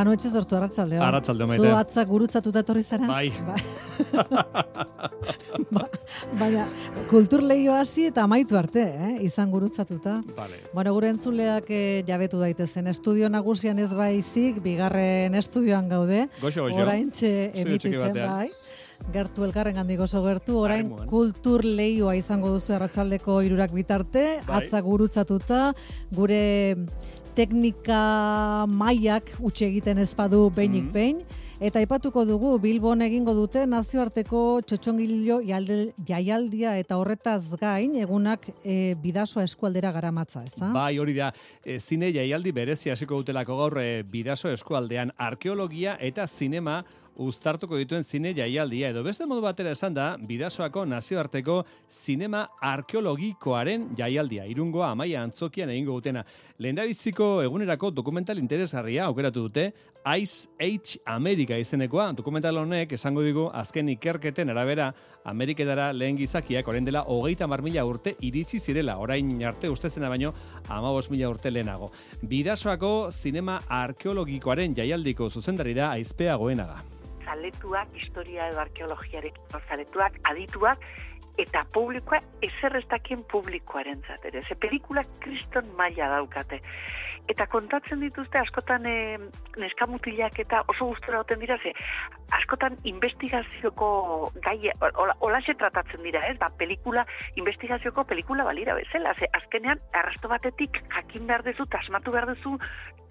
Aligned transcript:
Manu 0.00 0.14
etxe 0.16 0.30
sortu 0.32 0.56
arratzaldeo. 0.56 1.02
Arratsaldeo, 1.04 1.46
maite. 1.50 1.60
Zu 1.68 1.76
atzak 1.76 2.08
gurutzatuta 2.08 2.62
etorri 2.64 2.82
zara? 2.86 3.04
Bai. 3.10 3.28
Ba, 5.70 5.82
baina, 6.40 6.64
kultur 7.10 7.42
lehio 7.44 7.74
hasi 7.76 8.06
eta 8.08 8.24
amaitu 8.24 8.56
arte, 8.56 8.80
eh? 8.80 9.10
izan 9.26 9.50
gurutzatuta. 9.52 10.14
Vale. 10.38 10.62
Bueno, 10.72 10.94
gure 10.96 11.10
entzuleak 11.12 11.68
eh, 11.68 12.00
jabetu 12.08 12.40
daitezen. 12.40 12.88
Estudio 12.88 13.28
nagusian 13.28 13.78
ez 13.82 13.90
baizik, 13.92 14.62
bigarren 14.64 15.36
estudioan 15.36 15.90
gaude. 15.92 16.24
Goxo, 16.40 16.64
goxo. 16.64 16.80
Orain 16.86 17.12
txe 17.12 17.34
emititzen 17.60 18.16
bai. 18.22 18.48
Gertu 19.12 19.44
elkarren 19.44 19.76
gandik 19.76 20.00
oso 20.04 20.20
gertu, 20.24 20.58
orain 20.60 20.86
Harremuan. 20.86 21.08
kultur 21.08 21.64
lehioa 21.64 22.16
izango 22.16 22.50
duzu 22.56 22.74
arratsaldeko 22.76 23.40
irurak 23.44 23.72
bitarte, 23.76 24.24
Bai. 24.48 24.62
atzak 24.64 24.84
gurutzatuta, 24.84 25.62
gure 26.16 26.42
teknika 27.34 28.66
mailak 28.68 29.30
utxe 29.40 29.66
egiten 29.68 29.98
ez 29.98 30.14
badu 30.14 30.50
behinik 30.50 30.84
Mhm. 30.84 30.92
behin, 30.92 31.22
Eta 31.60 31.76
aipatuko 31.78 32.22
dugu 32.24 32.58
Bilbon 32.58 33.02
egingo 33.04 33.34
dute 33.36 33.66
nazioarteko 33.66 34.62
txotxongilo 34.64 35.42
jaialde- 35.44 35.92
jaialdia 36.08 36.78
eta 36.80 36.96
horretaz 36.96 37.50
gain 37.60 37.94
egunak 38.00 38.46
e, 38.64 38.94
bidasoa 39.02 39.44
eskualdera 39.44 39.92
garamatza, 39.92 40.40
ezta? 40.42 40.70
Bai, 40.72 40.96
hori 40.98 41.12
da, 41.12 41.34
e, 41.62 41.78
zine 41.78 42.14
jaialdi 42.14 42.50
berezi 42.52 42.88
hasiko 42.88 43.14
dutelako 43.20 43.56
gaur 43.58 43.76
e, 43.78 44.02
bidaso 44.02 44.48
eskualdean 44.48 45.12
arkeologia 45.18 45.98
eta 46.00 46.26
zinema 46.26 46.82
uztartuko 47.20 47.76
dituen 47.76 48.04
zine 48.04 48.32
jaialdia 48.36 48.90
edo 48.94 49.02
beste 49.04 49.26
modu 49.28 49.42
batera 49.44 49.74
esan 49.76 49.94
da 49.94 50.06
bidasoako 50.28 50.86
nazioarteko 50.88 51.58
zinema 51.92 52.46
arkeologikoaren 52.72 53.90
jaialdia 53.98 54.46
irungoa 54.48 54.90
amaia 54.94 55.22
antzokian 55.22 55.70
egingo 55.70 55.98
dutena. 55.98 56.24
Lehendabiziko 56.58 57.42
egunerako 57.44 57.90
dokumental 57.90 58.38
interesgarria 58.40 59.04
aukeratu 59.06 59.48
dute 59.48 59.70
Ice 60.16 60.48
Age 60.58 61.00
America 61.04 61.58
izenekoa. 61.60 62.12
Dokumental 62.16 62.56
honek 62.56 62.94
esango 62.96 63.22
digu 63.22 63.50
azken 63.52 63.90
ikerketen 63.92 64.48
arabera 64.48 64.88
Ameriketara 65.28 65.90
lehen 65.92 66.16
gizakiak 66.16 66.68
orain 66.68 66.84
dela 66.88 67.02
hogeita 67.02 67.46
mar 67.46 67.60
urte 67.60 68.16
iritsi 68.20 68.58
zirela, 68.58 68.96
orain 68.96 69.44
arte 69.44 69.68
ustezena 69.68 70.08
baino 70.08 70.32
amabos 70.68 71.10
mila 71.10 71.28
urte 71.28 71.50
lehenago. 71.50 71.90
Bidasoako 72.22 73.10
zinema 73.10 73.60
arkeologikoaren 73.68 74.74
jaialdiko 74.74 75.28
zuzendarira 75.28 75.90
aizpea 75.90 76.36
goenaga. 76.36 76.80
Zaletuak, 77.40 77.88
historia 77.96 78.48
edo 78.50 78.60
arkeologiarekin 78.60 79.62
zaletuak, 79.68 80.18
adituak, 80.28 80.82
eta 81.40 81.64
publikoa 81.72 82.20
ezer 82.44 82.76
ez 82.76 82.86
dakien 82.90 83.22
publikoaren 83.32 84.02
ere. 84.24 84.42
Ze 84.42 84.54
pelikulak 84.54 85.08
kriston 85.24 85.68
maila 85.78 86.10
daukate. 86.14 86.60
Eta 87.28 87.46
kontatzen 87.46 88.00
dituzte 88.02 88.40
askotan 88.40 88.86
e, 88.86 89.18
neskamutilak 89.60 90.38
eta 90.42 90.64
oso 90.72 90.88
gustora 90.90 91.20
oten 91.20 91.38
dira, 91.40 91.56
ze 91.62 91.72
askotan 92.34 92.76
investigazioko 92.84 94.32
gai, 94.42 94.70
hola- 94.80 95.16
holaxe 95.20 95.54
tratatzen 95.54 96.02
dira, 96.02 96.24
ez? 96.26 96.36
Ba, 96.38 96.48
pelikula, 96.58 97.04
investigazioko 97.36 98.04
pelikula 98.04 98.44
balira 98.44 98.74
bezala, 98.74 99.14
ze 99.14 99.28
azkenean 99.32 99.78
arrasto 99.92 100.28
batetik 100.28 100.80
jakin 100.94 101.26
behar 101.26 101.44
duzu, 101.46 101.68
eta 101.68 101.78
asmatu 101.78 102.10
behar 102.10 102.26
duzu, 102.32 102.56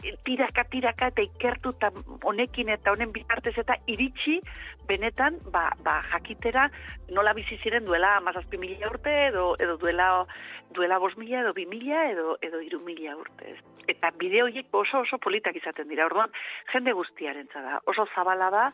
e, 0.04 0.16
tiraka, 0.26 0.66
tiraka, 0.72 1.12
eta 1.14 1.24
ikertu, 1.24 1.76
eta 1.78 1.92
honekin 2.26 2.70
eta 2.76 2.92
honen 2.92 3.14
bitartez 3.16 3.56
eta 3.58 3.78
iritsi, 3.88 4.40
benetan, 4.88 5.38
ba, 5.54 5.70
ba, 5.86 6.02
jakitera 6.12 6.70
nola 7.16 7.34
bizi 7.34 7.58
ziren 7.64 7.86
duela 7.86 8.19
amazazpi 8.20 8.60
mila 8.62 8.90
urte, 8.92 9.16
edo, 9.30 9.56
edo 9.60 9.78
duela, 9.82 10.10
duela 10.76 11.00
bos 11.02 11.16
mila, 11.18 11.42
edo 11.42 11.54
bi 11.58 11.66
mila, 11.66 12.06
edo, 12.12 12.38
edo 12.46 12.62
iru 12.62 12.82
mila 12.86 13.16
urte. 13.20 13.56
Eta 13.90 14.12
bideo 14.22 14.46
horiek 14.46 14.76
oso 14.76 15.02
oso 15.06 15.18
politak 15.18 15.58
izaten 15.58 15.90
dira, 15.90 16.06
orduan, 16.06 16.32
jende 16.74 16.94
guztiarentza 16.94 17.64
da, 17.66 17.80
oso 17.90 18.06
zabala 18.14 18.52
da, 18.54 18.66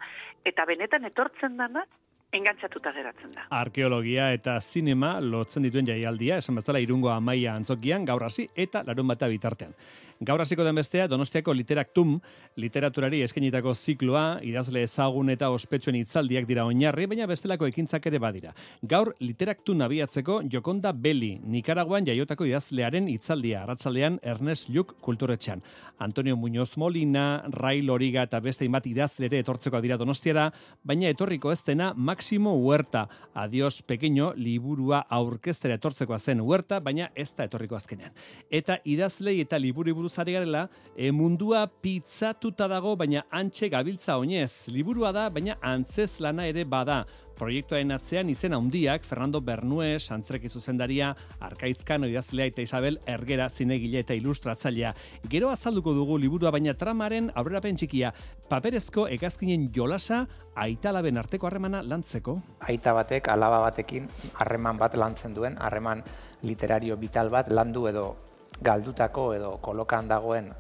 eta 0.44 0.66
benetan 0.68 1.08
etortzen 1.12 1.56
dana, 1.62 1.86
engantzatuta 2.34 2.92
geratzen 2.96 3.34
da. 3.36 3.46
Arkeologia 3.56 4.32
eta 4.36 4.58
zinema 4.62 5.16
lotzen 5.22 5.66
dituen 5.68 5.88
jaialdia, 5.88 6.40
esan 6.42 6.60
bezala 6.60 6.82
irungo 6.84 7.12
amaia 7.14 7.56
antzokian, 7.56 8.06
gaur 8.06 8.26
hasi 8.28 8.50
eta 8.56 8.84
larun 8.88 9.08
bata 9.08 9.30
bitartean. 9.32 9.76
Gaur 10.24 10.40
hasiko 10.40 10.64
den 10.64 10.78
bestea, 10.78 11.10
Donostiako 11.12 11.52
Literaktum, 11.54 12.14
literaturari 12.56 13.20
eskenitako 13.26 13.74
zikloa, 13.76 14.40
idazle 14.48 14.86
ezagun 14.88 15.30
eta 15.34 15.50
ospetsuen 15.52 15.98
hitzaldiak 16.00 16.48
dira 16.48 16.64
oinarri, 16.64 17.04
baina 17.12 17.28
bestelako 17.28 17.68
ekintzak 17.68 18.08
ere 18.08 18.22
badira. 18.24 18.54
Gaur 18.82 19.12
Literaktun 19.20 19.84
abiatzeko 19.84 20.38
Jokonda 20.52 20.94
Beli, 20.94 21.34
Nikaraguan 21.44 22.08
jaiotako 22.08 22.48
idazlearen 22.48 23.10
hitzaldia, 23.12 23.64
arratsaldean 23.64 24.22
Ernest 24.24 24.70
Lluc 24.70 24.94
kulturetxean. 25.04 25.62
Antonio 26.00 26.38
Muñoz 26.38 26.78
Molina, 26.78 27.44
Rai 27.52 27.82
Loriga 27.82 28.24
eta 28.24 28.40
beste 28.40 28.64
imat 28.64 28.88
idazle 28.88 29.28
ere 29.28 29.44
etortzeko 29.44 29.84
dira 29.84 30.00
Donostiara, 30.00 30.48
baina 30.84 31.12
etorriko 31.12 31.52
ez 31.52 31.60
dena 31.68 31.92
Maximo 32.16 32.56
Huerta, 32.56 33.10
Adios 33.34 33.82
Pequeño 33.82 34.32
liburua 34.38 35.02
aurkeztera 35.10 35.76
etortzekoa 35.76 36.16
zen 36.16 36.40
Huerta, 36.40 36.78
baina 36.80 37.10
ez 37.12 37.34
da 37.36 37.44
etorriko 37.44 37.76
azkenean. 37.76 38.14
Eta 38.48 38.78
idazlei 38.88 39.42
eta 39.44 39.60
liburu 39.60 39.92
buruz 39.98 40.14
ari 40.24 40.38
garela, 40.38 40.70
e, 40.96 41.12
mundua 41.12 41.66
pizzatuta 41.68 42.70
dago, 42.72 42.96
baina 42.96 43.26
antxe 43.30 43.68
gabiltza 43.68 44.16
oinez. 44.16 44.70
Liburua 44.72 45.12
da, 45.12 45.28
baina 45.30 45.58
antzez 45.60 46.22
lana 46.24 46.48
ere 46.48 46.64
bada. 46.64 47.02
Proiektuaren 47.36 47.92
atzean 47.92 48.30
izen 48.32 48.54
handiak 48.56 49.04
Fernando 49.04 49.42
Bernue, 49.42 50.00
Santzreki 50.00 50.48
zuzendaria, 50.50 51.10
Arkaizkano 51.44 52.08
idazlea 52.08 52.48
eta 52.48 52.64
Isabel 52.64 53.00
Ergera 53.06 53.50
zinegile 53.50 54.00
eta 54.06 54.16
ilustratzailea. 54.16 54.94
Gero 55.30 55.50
azalduko 55.52 55.94
dugu 55.94 56.18
liburua 56.18 56.52
baina 56.56 56.74
tramaren 56.80 57.32
aurrerapen 57.36 57.76
txikia, 57.76 58.14
paperezko 58.50 59.08
egazkinen 59.12 59.68
jolasa 59.76 60.26
aitalaben 60.56 61.18
arteko 61.18 61.48
harremana 61.48 61.84
lantzeko. 61.84 62.38
aita 62.60 62.94
batek 62.94 63.28
alaba 63.30 63.60
batekin 63.68 64.08
harreman 64.40 64.78
bat 64.78 64.96
lantzen 64.96 65.34
duen, 65.36 65.58
harreman 65.60 66.04
literario 66.44 66.96
vital 66.98 67.30
bat 67.30 67.52
landu 67.52 67.88
edo 67.88 68.16
galdutako 68.62 69.34
edo 69.36 69.58
kolokan 69.62 70.08
dagoen 70.08 70.54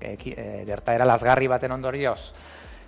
eki- 0.00 0.34
e, 0.36 0.64
gertaera 0.66 1.04
lazgarri 1.04 1.48
baten 1.48 1.72
ondorioz 1.72 2.32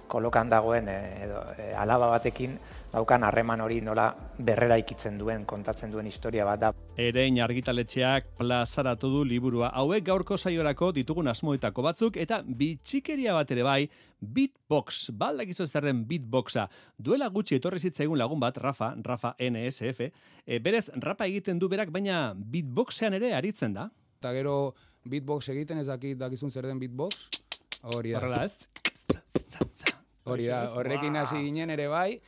kolokan 0.08 0.50
dagoen 0.50 0.88
e, 0.88 0.98
edo 1.26 1.42
e, 1.58 1.70
alaba 1.76 2.08
batekin 2.16 2.56
daukan 2.92 3.26
harreman 3.28 3.60
hori 3.60 3.82
nola 3.84 4.08
berrera 4.38 4.78
ikitzen 4.80 5.18
duen, 5.20 5.44
kontatzen 5.46 5.92
duen 5.92 6.06
historia 6.08 6.46
bat 6.48 6.62
da. 6.62 6.70
Erein 6.96 7.36
argitaletxeak 7.44 8.32
plazaratu 8.38 9.10
du 9.12 9.24
liburua. 9.28 9.68
Hauek 9.76 10.06
gaurko 10.06 10.38
saiorako 10.38 10.90
ditugun 10.96 11.28
asmoetako 11.28 11.84
batzuk 11.84 12.16
eta 12.16 12.40
bitxikeria 12.42 13.36
bat 13.36 13.52
ere 13.52 13.66
bai, 13.66 13.82
beatbox, 14.20 15.12
baldakizu 15.20 15.66
ez 15.66 15.70
zer 15.70 15.88
den 15.90 16.02
beatboxa. 16.08 16.66
Duela 16.96 17.28
gutxi 17.28 17.58
etorri 17.60 17.80
zitzaigun 17.80 18.18
lagun 18.18 18.40
bat, 18.40 18.56
Rafa, 18.56 18.94
Rafa 19.04 19.34
NSF, 19.38 20.10
e, 20.46 20.58
berez 20.64 20.88
rapa 20.96 21.28
egiten 21.28 21.60
du 21.60 21.68
berak, 21.68 21.92
baina 21.92 22.32
beatboxean 22.34 23.20
ere 23.20 23.34
aritzen 23.36 23.76
da. 23.76 23.90
Eta 24.18 24.32
gero 24.34 24.58
beatbox 25.08 25.52
egiten 25.52 25.78
ez 25.78 25.86
dakit 25.86 26.18
dakizun 26.18 26.50
zer 26.50 26.66
den 26.66 26.80
beatbox. 26.80 27.28
Hori 27.94 28.16
da. 28.16 28.18
Horrela 28.18 28.44
ez? 28.48 28.68
Hori 30.28 30.46
da. 30.46 30.64
Horrekin 30.74 31.16
hasi 31.16 31.40
ginen 31.48 31.70
ere 31.70 31.88
bai. 31.88 32.20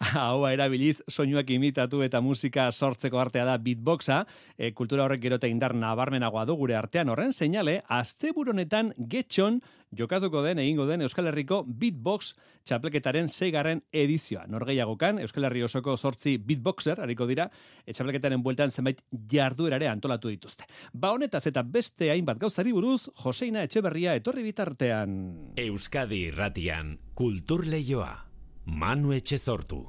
Hau 0.16 0.46
erabiliz 0.48 1.02
soinuak 1.12 1.50
imitatu 1.52 2.00
eta 2.00 2.22
musika 2.24 2.70
sortzeko 2.72 3.18
artea 3.20 3.44
da 3.44 3.58
beatboxa, 3.60 4.22
e, 4.56 4.70
kultura 4.72 5.04
horrek 5.04 5.20
gerote 5.20 5.48
indar 5.52 5.74
nabarmenagoa 5.76 6.46
du 6.48 6.56
gure 6.56 6.76
artean 6.78 7.10
horren 7.12 7.34
seinale, 7.36 7.82
asteburu 7.84 8.54
honetan 8.54 8.94
getxon 8.96 9.58
jokatuko 9.92 10.40
den 10.46 10.62
egingo 10.62 10.86
den 10.88 11.04
Euskal 11.04 11.28
Herriko 11.28 11.60
beatbox 11.66 12.32
txapleketaren 12.64 13.28
seigarren 13.28 13.82
edizioa. 13.92 14.46
Norgeiagokan 14.48 15.20
Euskal 15.20 15.50
Herri 15.50 15.66
osoko 15.66 15.98
sortzi 15.98 16.38
beatboxer 16.38 17.02
hariko 17.04 17.28
dira, 17.28 17.50
e, 17.84 17.92
txapleketaren 17.92 18.40
bueltan 18.40 18.72
zenbait 18.72 19.04
jarduerare 19.28 19.90
antolatu 19.90 20.32
dituzte. 20.32 20.64
Ba 20.94 21.12
honetaz 21.12 21.44
eta 21.52 21.60
beste 21.60 22.08
hainbat 22.14 22.40
gauzari 22.40 22.72
buruz, 22.72 23.10
Joseina 23.20 23.68
Etxeberria 23.68 24.16
etorri 24.16 24.48
bitartean. 24.48 25.20
Euskadi 25.60 26.24
irratian 26.30 26.96
kultur 27.12 27.68
leioa. 27.68 28.29
Manu 28.66 29.12
etxe 29.16 29.38
sortu. 29.38 29.86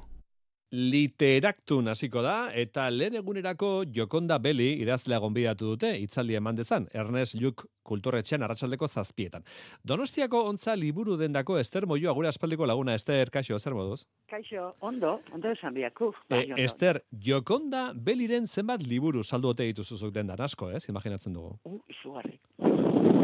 Literaktun 0.72 1.90
hasiko 1.92 2.22
da, 2.24 2.48
eta 2.56 2.86
lehen 2.88 3.18
egunerako 3.18 3.84
Jokonda 3.92 4.38
Beli 4.40 4.70
idazlea 4.80 5.18
gonbidatu 5.20 5.74
dute, 5.74 5.90
itzaldi 6.00 6.38
eman 6.38 6.56
dezan, 6.56 6.86
Ernest 6.96 7.36
Luk 7.36 7.66
kulturretxean 7.84 8.42
arratsaldeko 8.42 8.88
zazpietan. 8.88 9.44
Donostiako 9.84 10.40
ontza 10.48 10.72
liburu 10.74 11.18
dendako 11.20 11.58
Ester 11.60 11.84
Moioa 11.86 12.14
gure 12.16 12.30
aspaldiko 12.30 12.64
laguna, 12.64 12.94
Ester, 12.94 13.28
kaixo, 13.30 13.58
zer 13.58 13.76
moduz? 13.76 14.06
Kaixo, 14.32 14.70
ondo, 14.80 15.18
ondo 15.34 15.52
esan 15.52 15.76
biaku. 15.76 16.14
E, 16.30 16.46
Ester, 16.64 17.02
Jokonda 17.12 17.90
Beliren 17.92 18.48
zenbat 18.48 18.86
liburu 18.88 19.22
saldu 19.22 19.52
ote 19.52 19.68
dituzuzuk 19.68 20.14
dendan, 20.14 20.40
asko, 20.40 20.70
ez? 20.72 20.86
Imaginatzen 20.88 21.36
dugu. 21.36 21.58
Uh, 21.68 21.82
izugarri. 21.92 22.38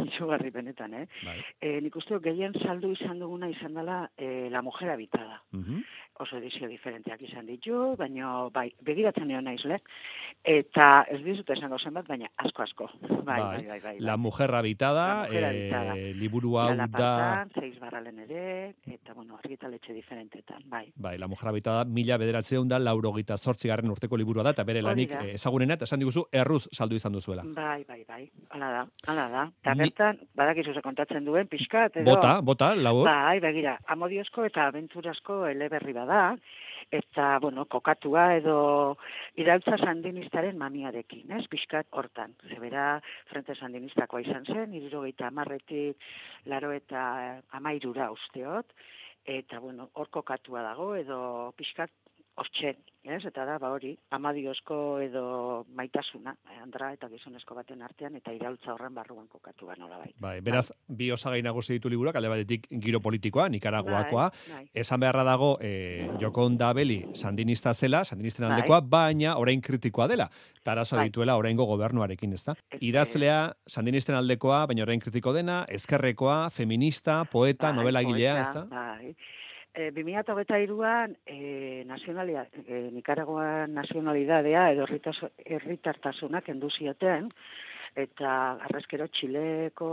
Izugarri 0.08 0.50
benetan, 0.50 0.94
eh? 0.94 1.06
Bai. 1.24 1.36
E, 1.60 1.80
nik 1.84 1.96
uste 2.00 2.18
gehien 2.24 2.54
saldu 2.62 2.90
izan 2.94 3.20
duguna 3.20 3.48
izan 3.52 3.74
dela 3.74 3.98
e, 4.16 4.48
La 4.50 4.62
Mujer 4.62 4.90
Habitada. 4.94 5.42
Mhm. 5.52 5.82
Oso 6.18 6.36
edizio 6.38 6.66
diferenteak 6.66 7.20
izan 7.22 7.46
ditu, 7.46 7.94
baina 7.98 8.48
bai, 8.54 8.72
begiratzen 8.82 9.30
egon 9.30 9.44
naiz 9.46 9.62
leh. 9.70 9.78
Eta 10.44 11.04
ez 11.10 11.18
dizut 11.24 11.48
esango 11.54 11.78
zenbat, 11.78 12.06
baina 12.08 12.26
asko 12.42 12.62
asko. 12.62 12.88
Bai, 13.28 13.38
bai, 13.38 13.64
bai. 13.68 13.78
bai, 13.84 13.94
La 14.00 14.16
bai. 14.16 14.22
Mujer 14.24 14.54
Habitada, 14.54 15.04
La 15.06 15.26
Mujer 15.28 15.42
eh, 15.44 15.48
Habitada. 15.48 15.94
liburu 16.18 16.56
hau 16.58 16.74
da... 16.96 17.46
Seiz 17.54 17.78
barralen 17.78 18.18
ere, 18.24 18.74
eta 18.86 19.14
bueno, 19.14 19.36
argitaletxe 19.42 19.92
diferentetan, 19.94 20.62
bai. 20.66 20.86
Bai, 20.96 21.16
La 21.18 21.28
Mujer 21.28 21.48
Habitada 21.52 21.84
mila 21.84 22.16
bederatzeun 22.18 22.68
da 22.68 22.78
laurogita 22.82 23.36
zortzigarren 23.36 23.90
urteko 23.90 24.16
liburua 24.16 24.42
da, 24.48 24.54
eta 24.56 24.64
bere 24.64 24.82
lanik 24.82 25.12
eh, 25.18 25.34
ezagunena, 25.38 25.74
eta 25.78 25.86
esan 25.86 26.02
diguzu, 26.02 26.24
erruz 26.32 26.64
saldu 26.72 26.96
izan 26.98 27.12
duzuela. 27.14 27.44
Bai, 27.54 27.84
bai, 27.88 28.02
bai. 28.08 28.22
Hala 28.50 28.70
da, 28.74 28.82
hala 29.06 29.28
da. 29.36 29.44
Eta 29.62 29.74
Ni- 29.74 29.86
bertan, 29.86 30.18
badakizu 30.34 30.74
ze 30.74 30.82
kontatzen 30.82 31.24
duen, 31.24 31.46
pixkat, 31.46 31.96
edo... 32.02 32.10
Bota, 32.10 32.40
bota, 32.42 32.72
labur. 32.74 33.06
Bai, 33.06 33.38
begira, 33.44 33.76
amodiozko 33.86 34.46
eta 34.48 34.66
abenturazko 34.72 35.44
eleberri 35.46 35.92
bada, 35.92 36.07
eta, 36.90 37.38
bueno, 37.38 37.66
kokatua 37.68 38.36
edo 38.38 38.96
irautza 39.36 39.76
sandinistaren 39.76 40.56
mamiarekin, 40.58 41.30
ez, 41.36 41.44
pixkat 41.52 41.88
hortan. 41.92 42.34
Zebera, 42.48 43.00
frente 43.28 43.54
sandinistakoa 43.54 44.22
izan 44.24 44.46
zen, 44.48 44.74
irurogeita 44.74 45.28
amarretik, 45.28 46.00
laro 46.46 46.72
eta 46.72 47.02
amairura 47.60 48.10
usteot, 48.14 48.72
eta, 49.28 49.60
bueno, 49.60 49.90
hor 49.94 50.08
kokatua 50.08 50.64
dago, 50.64 50.94
edo 50.96 51.18
pixkat 51.56 51.92
hortxe, 52.38 52.76
ez, 53.04 53.24
eta 53.26 53.44
da, 53.44 53.58
ba 53.60 53.72
hori, 53.74 53.96
amadiozko 54.14 55.00
edo 55.04 55.24
maitasuna, 55.88 56.36
eh, 56.50 56.58
andra 56.62 56.92
eta 56.92 57.08
gizonezko 57.08 57.54
baten 57.54 57.82
artean, 57.82 58.16
eta 58.16 58.32
iraultza 58.32 58.72
horren 58.74 58.94
barruan 58.94 59.26
kokatua 59.28 59.74
nola 59.78 59.98
bai. 59.98 60.12
Bai, 60.20 60.40
beraz, 60.40 60.70
bi 60.86 61.10
osagai 61.10 61.42
nagusi 61.42 61.74
ditu 61.74 61.88
liburuak, 61.88 62.16
alde 62.16 62.28
batetik 62.28 62.68
giro 62.80 63.00
politikoa, 63.00 63.48
Nikaraguakoa, 63.48 64.28
Bai, 64.30 64.54
bai. 64.54 64.70
esan 64.74 65.00
beharra 65.00 65.24
dago 65.24 65.56
eh, 65.60 66.08
Jokonda 66.20 66.72
Beli 66.74 67.06
sandinista 67.14 67.74
zela, 67.74 68.04
sandinisten 68.04 68.46
Bai. 68.46 68.54
aldekoa, 68.56 68.80
baina 68.80 69.36
orain 69.38 69.60
kritikoa 69.60 70.08
dela. 70.08 70.28
Tarazo 70.64 70.96
Bai. 70.96 71.08
dituela 71.08 71.36
oraingo 71.36 71.64
gobernuarekin, 71.64 72.32
ezta? 72.32 72.54
Idazlea 72.80 73.54
sandinisten 73.66 74.14
aldekoa, 74.14 74.66
baina 74.66 74.82
orain 74.82 75.00
kritiko 75.00 75.32
dena, 75.32 75.64
ezkerrekoa, 75.68 76.50
feminista, 76.50 77.24
poeta, 77.24 77.70
Bai, 77.70 77.76
novela 77.76 78.04
gilea, 78.04 78.34
poeta, 78.34 78.48
ezta? 78.48 78.66
Bai. 78.68 79.16
E, 79.78 79.92
2023an 79.94 81.12
e, 81.24 81.84
nazionalia, 81.86 82.48
e, 82.66 82.88
Nikaraguan 82.90 83.76
nazionalidadea 83.78 84.64
edo 84.72 84.88
herritartasuna 84.90 86.40
kendu 86.42 86.66
zioten 86.66 87.28
eta 87.94 88.32
arrezkero 88.66 89.06
Txileko 89.06 89.92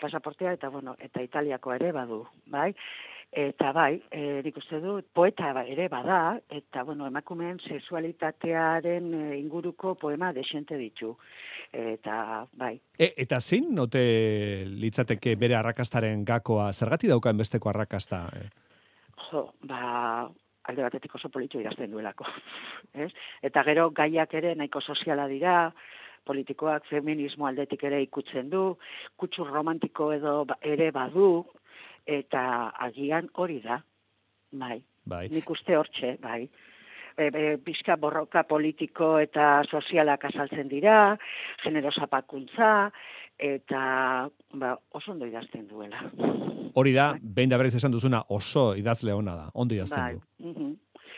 pasaportea 0.00 0.56
eta 0.56 0.72
bueno, 0.72 0.96
eta 0.96 1.20
Italiakoa 1.20 1.76
ere 1.76 1.92
badu, 1.92 2.22
bai? 2.48 2.70
Eta 3.36 3.74
bai, 3.76 4.00
e, 4.08 4.40
nik 4.46 4.56
uste 4.56 4.80
dut, 4.80 5.10
poeta 5.12 5.52
ere 5.66 5.90
bada, 5.92 6.40
eta 6.48 6.84
bueno, 6.88 7.04
emakumeen 7.10 7.60
sexualitatearen 7.60 9.12
e, 9.12 9.24
inguruko 9.36 9.92
poema 10.00 10.32
desente 10.32 10.78
ditu. 10.80 11.18
Eta 11.68 12.46
bai, 12.56 12.78
E, 12.96 13.12
eta 13.12 13.42
zein 13.42 13.74
note 13.74 14.00
litzateke 14.64 15.36
bere 15.36 15.56
arrakastaren 15.58 16.24
gakoa, 16.24 16.72
zergati 16.72 17.12
daukaen 17.12 17.36
besteko 17.36 17.68
arrakasta? 17.68 18.28
eh? 18.40 18.48
Jo, 19.30 19.42
ba, 19.68 20.28
alde 20.66 20.82
batetik 20.82 21.14
oso 21.14 21.30
politiko 21.32 21.62
idazten 21.62 21.90
duelako. 21.94 22.26
Ez? 23.04 23.10
Eta 23.42 23.62
gero 23.66 23.90
gaiak 23.90 24.34
ere 24.34 24.54
nahiko 24.54 24.80
soziala 24.80 25.28
dira, 25.30 25.70
politikoak 26.26 26.88
feminismo 26.90 27.46
aldetik 27.46 27.84
ere 27.86 28.00
ikutzen 28.02 28.50
du, 28.50 28.64
kutsu 29.16 29.46
romantiko 29.46 30.10
edo 30.16 30.40
ba- 30.44 30.58
ere 30.62 30.90
badu, 30.94 31.44
eta 32.06 32.72
agian 32.88 33.30
hori 33.34 33.60
da, 33.62 33.80
bai. 34.52 34.80
Bai. 35.06 35.26
Nik 35.30 35.50
uste 35.50 35.76
hortxe, 35.78 36.16
bai. 36.22 36.48
E, 37.16 37.28
e, 37.30 37.44
pixka 37.62 37.94
borroka 37.96 38.42
politiko 38.44 39.14
eta 39.22 39.62
sozialak 39.70 40.26
azaltzen 40.28 40.68
dira, 40.68 41.16
genero 41.62 41.92
zapakuntza, 41.94 42.90
eta 43.38 44.28
ba, 44.54 44.72
oso 44.92 45.12
ondo 45.12 45.26
idazten 45.26 45.66
duela. 45.68 46.00
Hori 46.74 46.92
da, 46.92 47.14
behin 47.20 47.52
da 47.52 47.58
berriz 47.60 47.74
esan 47.76 47.92
duzuna 47.92 48.22
oso 48.28 48.74
idazle 48.76 49.14
ona 49.14 49.36
da, 49.36 49.46
ondo 49.54 49.74
idazten 49.74 50.02
Bai. 50.02 50.14
du. 50.14 50.50
mhm. 50.50 50.74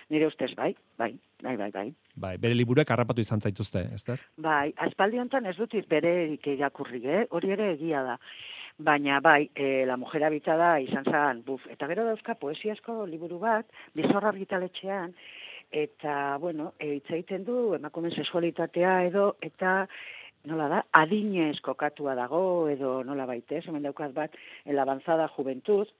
Nire 0.08 0.26
ustez, 0.26 0.54
bai, 0.56 0.74
bai, 0.96 1.10
bai, 1.42 1.56
bai, 1.56 1.70
bai. 1.70 1.88
Bai, 2.16 2.36
bere 2.40 2.54
liburuek 2.56 2.90
harrapatu 2.90 3.20
izan 3.20 3.42
zaituzte, 3.44 3.82
Ester? 3.92 4.22
Bai, 4.40 4.72
aspaldi 4.86 5.20
honetan 5.20 5.46
ez 5.46 5.56
dut 5.58 5.74
bere 5.88 6.12
irakurri, 6.32 7.02
eh? 7.04 7.26
hori 7.30 7.52
ere 7.52 7.74
egia 7.74 8.00
da. 8.06 8.16
Baina 8.78 9.18
bai, 9.20 9.50
e, 9.54 9.84
La 9.84 9.98
Mujer 10.00 10.24
Habitada 10.24 10.78
izan 10.80 11.04
zan, 11.04 11.42
buf, 11.44 11.66
eta 11.68 11.86
gero 11.90 12.06
dauzka 12.06 12.38
poesiasko 12.40 13.04
liburu 13.10 13.38
bat, 13.42 13.66
bizorra 13.94 14.30
argitaletxean, 14.32 15.12
eta, 15.70 16.38
bueno, 16.40 16.72
e, 16.78 17.02
egiten 17.02 17.44
du 17.44 17.74
emakumen 17.76 18.14
sexualitatea 18.14 19.02
edo, 19.10 19.34
eta 19.42 19.82
nola 20.48 20.68
da, 20.72 20.82
adinez 21.00 21.60
kokatua 21.64 22.14
dago, 22.18 22.42
edo 22.72 22.98
nola 23.04 23.26
baite, 23.28 23.62
hemen 23.64 23.86
daukat 23.86 24.14
bat, 24.16 24.36
el 24.64 24.78
avanzada 24.78 25.28
juventud, 25.36 25.90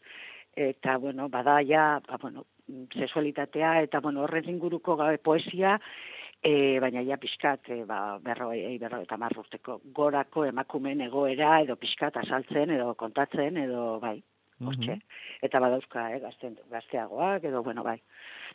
eta, 0.57 0.97
bueno, 0.99 1.29
bada 1.29 1.61
ja, 1.63 2.01
ba, 2.07 2.19
bueno, 2.21 2.47
sexualitatea, 2.93 3.83
eta, 3.87 4.01
bueno, 4.01 4.25
horren 4.25 4.49
inguruko 4.51 4.97
gabe 4.97 5.19
poesia, 5.19 5.79
e, 6.43 6.79
baina 6.81 7.03
ja 7.07 7.19
pixkat, 7.21 7.71
e, 7.75 7.85
ba, 7.87 8.19
berroi, 8.23 8.79
berroi 8.79 9.05
eta 9.05 9.19
urteko 9.37 9.81
gorako 9.95 10.45
emakumeen 10.47 11.01
egoera, 11.07 11.61
edo 11.63 11.77
pixkat 11.77 12.17
azaltzen, 12.17 12.71
edo 12.71 12.95
kontatzen, 12.95 13.57
edo, 13.57 14.01
bai, 14.01 14.19
hortxe. 14.65 14.99
Eta 15.43 15.61
badauzka, 15.61 16.09
eh, 16.15 16.19
gazten, 16.21 16.57
gazteagoak, 16.71 17.45
edo, 17.45 17.63
bueno, 17.63 17.85
bai. 17.85 18.01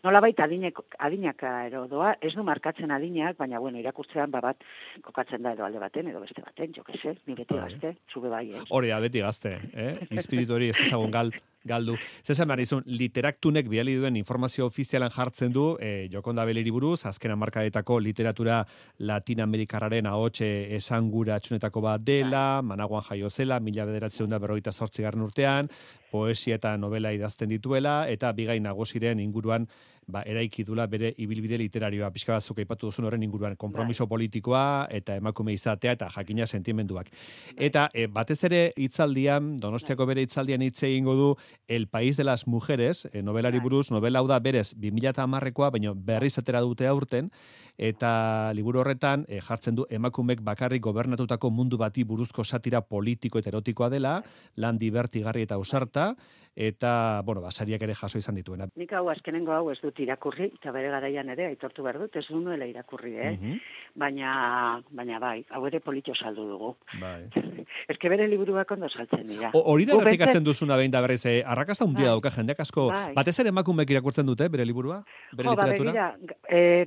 Nola 0.04 0.20
baita 0.20 0.44
adineko, 0.44 0.86
adinaka 1.00 1.66
ero 1.68 1.86
doa, 1.88 2.16
ez 2.20 2.34
du 2.36 2.44
markatzen 2.44 2.92
adinak, 2.92 3.38
baina, 3.38 3.60
bueno, 3.60 3.80
irakurtzean, 3.80 4.32
ba, 4.32 4.42
bat, 4.42 4.64
kokatzen 5.06 5.44
da 5.44 5.54
edo 5.54 5.64
alde 5.66 5.80
baten, 5.80 6.10
edo 6.12 6.20
beste 6.20 6.42
baten, 6.42 6.74
jo 6.76 6.84
que 6.84 6.98
se, 6.98 7.16
ni 7.28 7.36
beti 7.36 7.54
Bai. 7.54 7.70
gazte, 7.70 7.96
zube 8.12 8.30
bai, 8.30 8.50
ez. 8.52 8.66
Hori 8.70 8.92
da, 8.92 9.00
beti 9.00 9.24
gazte, 9.24 9.60
eh? 9.74 10.08
Espiritu 10.12 10.58
hori 10.58 10.70
ez 10.74 10.80
ezagun 10.88 11.12
gal, 11.12 11.32
galdu. 11.64 11.96
Zesan 12.24 12.48
behar 12.48 12.62
izun, 12.64 12.84
literaktunek 12.86 13.70
bidali 13.72 13.96
duen 14.00 14.18
informazio 14.20 14.68
ofizialan 14.68 15.12
jartzen 15.12 15.54
du, 15.54 15.78
eh, 15.80 16.10
Jokonda 16.12 16.46
Beleri 16.46 16.72
buruz, 16.72 17.06
azken 17.06 17.38
markadetako 17.40 18.00
literatura 18.00 18.66
Latinoamerikararen 19.00 20.06
ahotxe 20.06 20.76
esangura 20.76 21.40
txunetako 21.40 21.82
bat 21.82 22.02
dela, 22.02 22.62
managuan 22.62 23.04
jaio 23.04 23.30
zela, 23.30 23.60
mila 23.60 23.86
bederatzeun 23.86 24.30
da 24.30 24.40
berrogeita 24.40 24.72
zortzigarren 24.72 25.22
urtean, 25.22 25.70
poesia 26.12 26.56
eta 26.56 26.76
novela 26.78 27.14
idazten 27.14 27.50
dituela, 27.50 28.10
eta 28.10 28.32
bigai 28.34 28.60
nagusiren 28.60 29.20
inguruan 29.20 29.68
ba, 30.08 30.24
eraiki 30.26 30.64
dula 30.64 30.86
bere 30.88 31.14
ibilbide 31.18 31.58
literarioa, 31.62 32.12
pixka 32.14 32.38
batzuk 32.38 32.60
aipatu 32.64 32.90
duzun 32.90 33.06
horren 33.08 33.24
inguruan, 33.24 33.56
kompromiso 33.60 34.08
politikoa 34.08 34.88
eta 34.92 35.16
emakume 35.20 35.54
izatea 35.54 35.96
eta 35.98 36.10
jakina 36.14 36.48
sentimenduak. 36.48 37.10
Eta 37.58 37.90
e, 37.94 38.08
batez 38.08 38.40
ere 38.50 38.62
hitzaldian, 38.78 39.58
Donostiako 39.64 40.08
bere 40.10 40.26
hitzaldian 40.26 40.62
hitz 40.62 40.84
egingo 40.84 41.16
du 41.16 41.30
El 41.68 41.88
País 41.88 42.18
de 42.18 42.24
las 42.24 42.48
Mujeres, 42.48 43.08
e, 43.12 43.22
novelari 43.22 43.60
Bai. 43.60 43.64
buruz, 43.64 43.92
novela 43.92 44.20
hau 44.20 44.28
da 44.28 44.40
berez 44.40 44.74
2010koa, 44.76 45.72
baina 45.72 45.94
berriz 45.96 46.38
atera 46.38 46.62
dute 46.62 46.88
aurten 46.88 47.32
eta 47.78 48.52
liburu 48.54 48.80
horretan 48.82 49.26
e, 49.28 49.40
jartzen 49.42 49.76
du 49.76 49.86
emakumek 49.90 50.42
bakarrik 50.46 50.82
gobernatutako 50.84 51.50
mundu 51.50 51.78
bati 51.78 52.04
buruzko 52.04 52.44
satira 52.44 52.82
politiko 52.82 53.40
eta 53.40 53.50
erotikoa 53.50 53.90
dela, 53.90 54.22
lan 54.56 54.78
divertigarri 54.78 55.42
eta 55.48 55.56
ausarta 55.56 56.16
eta 56.56 57.22
bueno, 57.26 57.42
basariak 57.42 57.82
ere 57.82 57.96
jaso 57.98 58.20
izan 58.20 58.36
dituena. 58.36 58.68
Nik 58.78 58.92
hau 58.94 59.08
azkenengo 59.10 59.52
hau 59.56 59.72
ez 59.72 59.80
dut 59.82 59.98
irakurri, 60.00 60.52
eta 60.54 60.72
bere 60.72 60.92
garaian 60.94 61.30
ere 61.34 61.48
aitortu 61.48 61.82
behar 61.82 61.98
dut, 61.98 62.16
ez 62.16 62.28
nuela 62.30 62.68
irakurri, 62.70 63.16
eh? 63.18 63.32
Mhm, 63.40 63.58
Baina, 63.96 64.82
baina 64.90 65.20
bai, 65.22 65.46
hau 65.54 65.66
ere 65.68 65.80
politio 65.80 66.14
saldu 66.16 66.46
dugu. 66.50 66.76
bai. 67.00 67.26
Ez 67.88 67.98
que 67.98 68.10
bere 68.10 68.28
liburuak 68.28 68.70
ondo 68.72 68.88
saltzen 68.90 69.26
dira. 69.28 69.50
O- 69.54 69.64
Hori 69.74 69.86
da 69.86 69.96
errepikatzen 69.98 70.44
duzuna 70.44 70.76
behin 70.78 70.92
da 70.92 71.02
berriz, 71.02 71.26
eh, 71.26 71.44
arrakasta 71.46 71.86
hundia 71.86 72.06
Bai. 72.06 72.12
dauka 72.14 72.30
jendeak 72.32 72.60
asko, 72.60 72.88
Bai. 72.90 73.14
batez 73.16 73.40
ere 73.40 73.50
emakumeek 73.50 73.90
irakurtzen 73.90 74.26
dute 74.26 74.48
bere 74.50 74.66
liburua, 74.66 75.04
bere 75.34 75.50
Jo, 75.50 75.56
ba, 75.56 75.66
literatura. 75.68 75.92
begira, 75.92 76.18
g- 76.22 76.38
eh, 76.50 76.86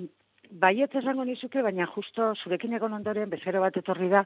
baiet 0.50 0.94
esango 0.94 1.24
nizuke, 1.24 1.62
baina 1.62 1.86
justo 1.94 2.34
zurekin 2.42 2.74
egon 2.78 2.92
ondoren 2.92 3.30
bezero 3.30 3.60
bat 3.60 3.76
etorri 3.76 4.08
da, 4.12 4.24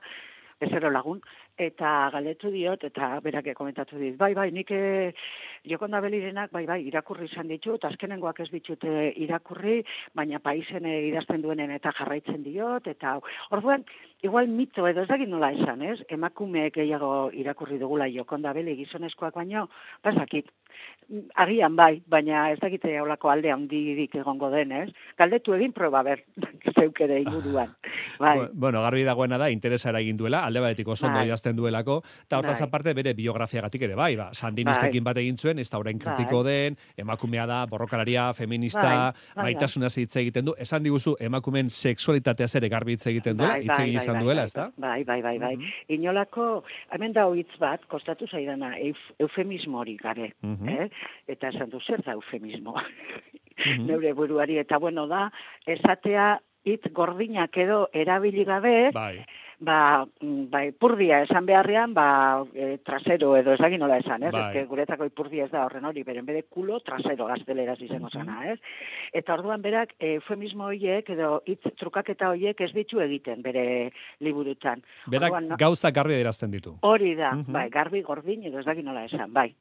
bezero 0.60 0.90
lagun, 0.92 1.20
eta 1.60 2.10
galetu 2.12 2.50
diot, 2.52 2.84
eta 2.84 3.14
berak 3.24 3.48
komentatu 3.56 3.98
dit, 4.00 4.16
bai, 4.20 4.34
bai, 4.36 4.50
nik 4.52 4.70
eh, 4.76 5.12
Jokonda 5.70 6.02
Belirenak, 6.04 6.52
bai, 6.52 6.66
bai, 6.68 6.78
irakurri 6.88 7.28
izan 7.30 7.48
ditu, 7.48 7.74
eta 7.78 7.88
azkenengoak 7.88 8.42
ez 8.44 8.50
ditute 8.52 9.10
irakurri, 9.24 9.80
baina 10.16 10.40
paisen 10.44 10.88
eh, 10.88 10.98
idazten 11.08 11.42
duenen 11.44 11.72
eta 11.76 11.94
jarraitzen 11.96 12.44
diot, 12.44 12.88
eta 12.92 13.16
orduan, 13.56 13.86
igual 14.22 14.52
mito 14.52 14.86
edo 14.88 15.04
ez 15.04 15.08
dakit 15.08 15.32
nola 15.32 15.52
esan, 15.56 15.82
ez? 15.82 15.98
Emakumeek 16.12 16.76
gehiago 16.76 17.30
irakurri 17.32 17.80
dugula 17.80 18.08
Jokonda 18.12 18.52
Beli 18.56 18.76
gizonezkoak 18.82 19.40
baino, 19.40 19.68
bazakit, 20.04 20.52
agian 21.34 21.74
bai, 21.76 22.02
baina 22.06 22.50
ez 22.52 22.58
dakite 22.60 22.92
haulako 22.98 23.30
alde 23.30 23.50
handirik 23.50 24.14
egongo 24.14 24.50
den, 24.52 24.70
ez? 24.72 24.88
Galdetu 25.18 25.54
egin 25.56 25.72
proba 25.72 26.02
ber, 26.06 26.22
zeuk 26.78 27.00
ere 27.00 27.20
inguruan. 27.24 27.72
Bai. 28.20 28.36
Bu- 28.38 28.48
Bueno, 28.60 28.82
garbi 28.82 29.02
dagoena 29.04 29.38
da, 29.38 29.48
interesa 29.50 29.90
egin 29.98 30.16
duela, 30.16 30.44
alde 30.46 30.60
batetik 30.60 30.88
oso 30.88 31.06
ondo 31.06 31.18
Bai. 31.18 31.26
idazten 31.26 31.56
duelako, 31.56 32.02
eta 32.26 32.38
hortaz 32.38 32.58
Bai. 32.60 32.68
aparte 32.68 32.94
bere 32.94 33.14
biografiagatik 33.14 33.82
ere 33.82 33.94
bai, 33.96 34.14
ba, 34.16 34.28
sandinistekin 34.32 35.02
bat 35.04 35.16
egin 35.16 35.36
zuen, 35.38 35.58
ez 35.58 35.68
da 35.70 35.78
orain 35.78 35.98
kritiko 35.98 36.42
den, 36.44 36.76
emakumea 36.96 37.46
da, 37.46 37.64
borrokalaria, 37.66 38.32
feminista, 38.34 38.80
Bai, 38.82 38.96
bai, 39.12 39.34
bai. 39.34 39.44
maitasunaz 39.48 39.96
hitz 39.98 40.14
egiten 40.16 40.44
du, 40.44 40.54
esan 40.58 40.82
diguzu, 40.84 41.16
emakumen 41.20 41.70
sexualitateaz 41.70 42.54
ere 42.60 42.68
garbi 42.68 42.92
hitz 42.98 43.06
egiten 43.10 43.36
duela, 43.36 43.54
Bai, 43.54 43.62
hitz 43.64 43.72
bai, 43.74 43.82
egin 43.88 43.96
bai, 43.96 44.04
izan 44.04 44.14
bai, 44.14 44.22
duela, 44.24 44.42
bai, 44.42 44.46
ez 44.46 44.54
da? 44.54 44.68
Bai, 44.76 45.04
bai, 45.04 45.20
bai, 45.22 45.38
bai. 45.38 45.54
Inolako, 45.88 46.62
hemen 46.92 47.12
da 47.16 47.26
hitz 47.34 47.56
bat, 47.58 47.84
kostatu 47.88 48.26
zaidana, 48.28 48.74
hori 49.80 49.96
gabe, 49.96 50.32
eh? 50.68 50.88
Eta 51.26 51.48
esan 51.48 51.70
du, 51.70 51.80
zer 51.80 52.02
da 52.02 52.12
eufemismo? 52.12 52.74
Mhm. 53.60 53.86
Neure 53.86 54.12
buruari, 54.12 54.58
eta 54.58 54.78
bueno 54.78 55.06
da, 55.06 55.30
esatea 55.66 56.40
hitz 56.64 56.92
gordinak 56.92 57.56
edo 57.56 57.88
erabili 57.92 58.44
gabe, 58.44 58.90
Bai, 58.92 59.24
ba, 59.60 60.06
ba, 60.20 60.62
ipurdia 60.64 61.22
esan 61.24 61.46
beharrean, 61.46 61.92
ba, 61.94 62.42
e, 62.54 62.78
trasero 62.84 63.34
edo 63.36 63.52
ez 63.54 63.78
nola 63.78 63.98
esan, 63.98 64.22
ez? 64.22 64.32
Bai. 64.32 64.42
Ez 64.48 64.52
que 64.52 64.64
guretako 64.66 65.04
ipurdia 65.06 65.44
ez 65.44 65.50
da 65.50 65.64
horren 65.64 65.84
hori, 65.84 66.02
beren 66.02 66.26
bere 66.26 66.42
kulo 66.48 66.80
trasero 66.80 67.26
gazteleraz 67.26 67.80
izango 67.80 68.10
zana, 68.10 68.52
ez? 68.52 68.58
Eta 69.12 69.34
orduan 69.34 69.62
berak, 69.62 69.94
eufemismo 69.98 70.64
horiek 70.64 71.08
edo 71.10 71.42
hitz 71.46 71.62
trukaketa 71.78 72.30
horiek 72.30 72.60
ez 72.60 72.72
ditu 72.74 73.00
egiten 73.00 73.42
bere 73.42 73.92
liburutan. 74.20 74.82
berak 75.06 75.32
Orduan, 75.32 75.56
gauza 75.58 75.90
garbi 75.90 76.14
adierazten 76.14 76.50
ditu. 76.50 76.76
Hori 76.82 77.14
da, 77.14 77.32
Mhm. 77.32 77.52
bai, 77.52 77.68
garbi 77.70 78.02
gordin 78.02 78.44
edo 78.44 78.58
ez 78.58 78.66
nola 78.84 79.04
esan, 79.04 79.32
bai. 79.32 79.54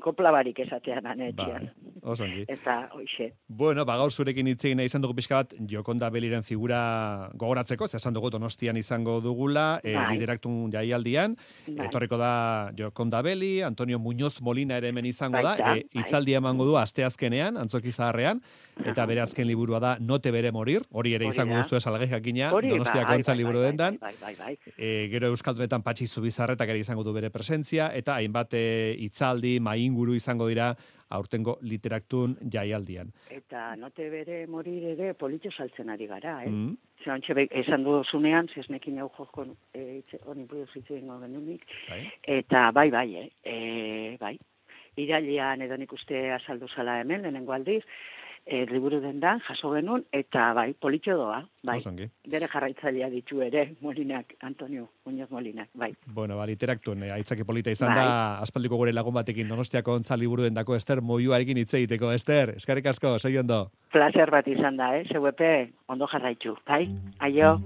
Kopla 0.00 0.30
barik 0.34 0.58
esatean 0.64 1.04
anetxian. 1.06 1.66
Bai, 1.76 2.00
oso 2.10 2.24
ongi. 2.24 2.44
Eta, 2.50 2.88
hoxe, 2.96 3.34
Bueno, 3.46 3.84
ba, 3.84 3.96
gaur 4.00 4.10
zurekin 4.10 4.46
hitz 4.48 4.64
egin 4.64 4.78
nahi 4.80 4.88
izan 4.88 5.02
dugu 5.04 5.14
pixka 5.14 5.36
bat, 5.42 5.52
Jokonda 5.70 6.08
Beliren 6.10 6.42
figura 6.42 7.30
gogoratzeko, 7.38 7.86
ze 7.86 7.98
esan 7.98 8.14
dugu 8.14 8.30
donostian 8.30 8.76
izango 8.76 9.20
dugula, 9.20 9.80
e, 9.84 9.92
Bai. 9.94 10.14
lideraktun 10.14 10.72
jaialdian, 10.72 11.36
bai. 11.68 11.86
etorriko 11.86 12.16
da 12.18 12.72
Jokonda 12.76 13.20
Beli, 13.22 13.60
Antonio 13.62 13.98
Muñoz 14.00 14.40
Molina 14.40 14.76
ere 14.78 14.88
hemen 14.88 15.06
izango 15.06 15.36
Baita, 15.42 15.56
da, 15.56 15.76
e, 15.76 15.84
bai. 15.84 16.00
hitzaldia 16.02 16.38
emango 16.38 16.64
du 16.64 16.76
asteazkenean, 16.78 17.56
antzoki 17.56 17.92
zaharrean, 17.92 18.40
eta 18.84 19.06
bere 19.06 19.20
azken 19.20 19.46
liburua 19.46 19.78
da 19.78 19.96
Note 20.00 20.32
bere 20.32 20.50
morir, 20.50 20.82
hori 20.90 21.14
ere 21.14 21.28
izango 21.28 21.54
da. 21.54 21.62
duzu 21.62 21.76
esalgai 21.76 22.08
jakina, 22.08 22.50
Donostiako 22.50 23.06
bai, 23.08 23.16
antza 23.20 23.32
bai, 23.32 23.38
liburu 23.38 23.58
bai, 23.60 23.68
dendan, 23.70 23.98
Bai, 24.00 24.14
bai, 24.20 24.34
bai. 24.36 24.56
e, 24.76 25.08
gero 25.12 25.28
Euskaldunetan 25.28 25.82
patxi 25.82 26.08
zubizarretak 26.08 26.68
ere 26.68 26.78
izango 26.78 27.04
du 27.04 27.12
bere 27.12 27.30
presentzia, 27.30 27.92
eta 27.94 28.16
hainbat 28.16 28.54
e, 28.54 28.96
hitzaldi, 28.98 29.60
mainguru 29.82 30.14
izango 30.14 30.48
dira 30.48 30.74
aurtengo 31.10 31.58
literaktun 31.62 32.36
jaialdian. 32.52 33.10
Eta 33.30 33.74
note 33.76 34.08
bere 34.10 34.46
morir 34.46 34.84
ere 34.94 35.12
politxo 35.14 35.50
saltzen 35.50 35.90
ari 35.90 36.06
gara, 36.06 36.42
eh? 36.44 36.48
Mm. 36.50 36.76
Ontxe 37.12 37.34
be- 37.34 37.48
esan 37.50 37.82
duzunean, 37.84 38.48
zesnekin 38.54 38.98
hau 39.02 39.08
joko 39.16 39.44
e, 39.74 40.02
honi 40.24 40.44
buruz 40.46 40.68
hitz 40.76 40.86
genunik, 40.88 41.64
Bai. 41.88 42.00
eta 42.22 42.70
bai, 42.72 42.90
bai, 42.90 43.08
eh? 43.16 43.28
E, 43.44 44.16
bai. 44.20 44.38
Irailean 44.96 45.62
edo 45.62 45.76
nik 45.76 45.92
uste 45.92 46.30
azaldu 46.32 46.68
zala 46.68 47.00
hemen, 47.00 47.22
lehenengo 47.22 47.52
aldiz, 47.52 47.82
e, 48.46 48.64
liburu 48.66 49.00
dendan, 49.00 49.40
jaso 49.46 49.72
genuen, 49.74 50.04
eta 50.12 50.50
bai, 50.56 50.72
politxo 50.74 51.16
doa, 51.18 51.40
bai. 51.64 51.76
Oso 51.78 51.90
ongi. 51.92 52.08
Bere 52.30 52.48
jarraitzailea 52.50 53.08
ditu 53.12 53.42
ere, 53.42 53.68
Molinak, 53.80 54.34
Antonio 54.40 54.88
Muñoz 55.06 55.30
Molinak, 55.30 55.70
bai. 55.74 55.92
Bueno, 56.06 56.36
ba, 56.36 56.46
literaktun, 56.46 57.04
eh, 57.04 57.12
aitzaki 57.12 57.44
polita 57.44 57.70
izan 57.70 57.94
Bai. 57.94 57.98
da, 58.02 58.38
aspaldiko 58.40 58.76
gure 58.76 58.92
lagun 58.92 59.14
batekin 59.14 59.48
donostiako 59.48 59.94
ontza 60.00 60.16
liburu 60.16 60.42
dendako 60.42 60.76
Ester 60.76 61.00
Moiuarekin 61.00 61.62
hitz 61.62 61.72
egiteko, 61.74 62.12
Ester, 62.12 62.56
eskarrik 62.56 62.86
asko, 62.86 63.18
segi 63.18 63.38
ondo. 63.38 63.70
Placer 63.92 64.30
bat 64.30 64.48
izan 64.48 64.76
da, 64.76 64.96
eh? 64.98 65.04
Zeuepe, 65.12 65.72
ondo 65.88 66.08
jarraitu, 66.10 66.56
bai? 66.66 66.88
Aio. 67.20 67.58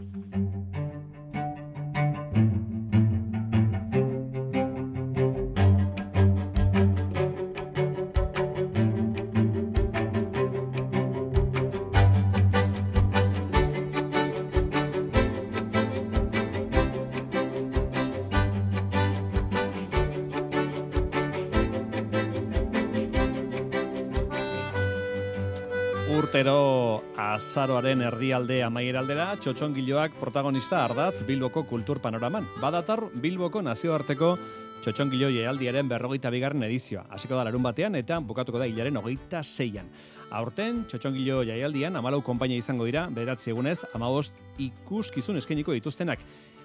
Urtero 26.37 27.01
azaroaren 27.17 28.03
erdialde 28.05 28.59
amaieraldera, 28.61 29.31
txotxongiloak 29.41 30.19
protagonista 30.21 30.83
ardatz 30.85 31.23
Bilboko 31.25 31.63
kultur 31.65 31.97
panoraman. 32.05 32.45
Badator 32.61 33.07
Bilboko 33.23 33.63
nazioarteko 33.65 34.35
txotxongilo 34.85 35.31
jaialdiaren 35.33 35.89
berrogeita 35.89 36.29
bigarren 36.35 36.67
edizioa. 36.69 37.07
Hasiko 37.09 37.39
da 37.39 37.47
larun 37.49 37.65
batean 37.65 37.97
eta 37.97 38.19
bukatuko 38.21 38.61
da 38.61 38.69
hilaren 38.69 39.01
hogeita 39.01 39.41
zeian. 39.41 39.89
Aurten, 40.29 40.83
txotxongilo 40.91 41.41
jaialdian, 41.49 41.97
amalau 41.97 42.21
konpainia 42.21 42.61
izango 42.61 42.85
dira, 42.85 43.07
bederatzi 43.09 43.55
egunez, 43.55 43.79
amabost 43.97 44.37
ikuskizun 44.61 45.41
eskeniko 45.41 45.73
dituztenak. 45.73 46.21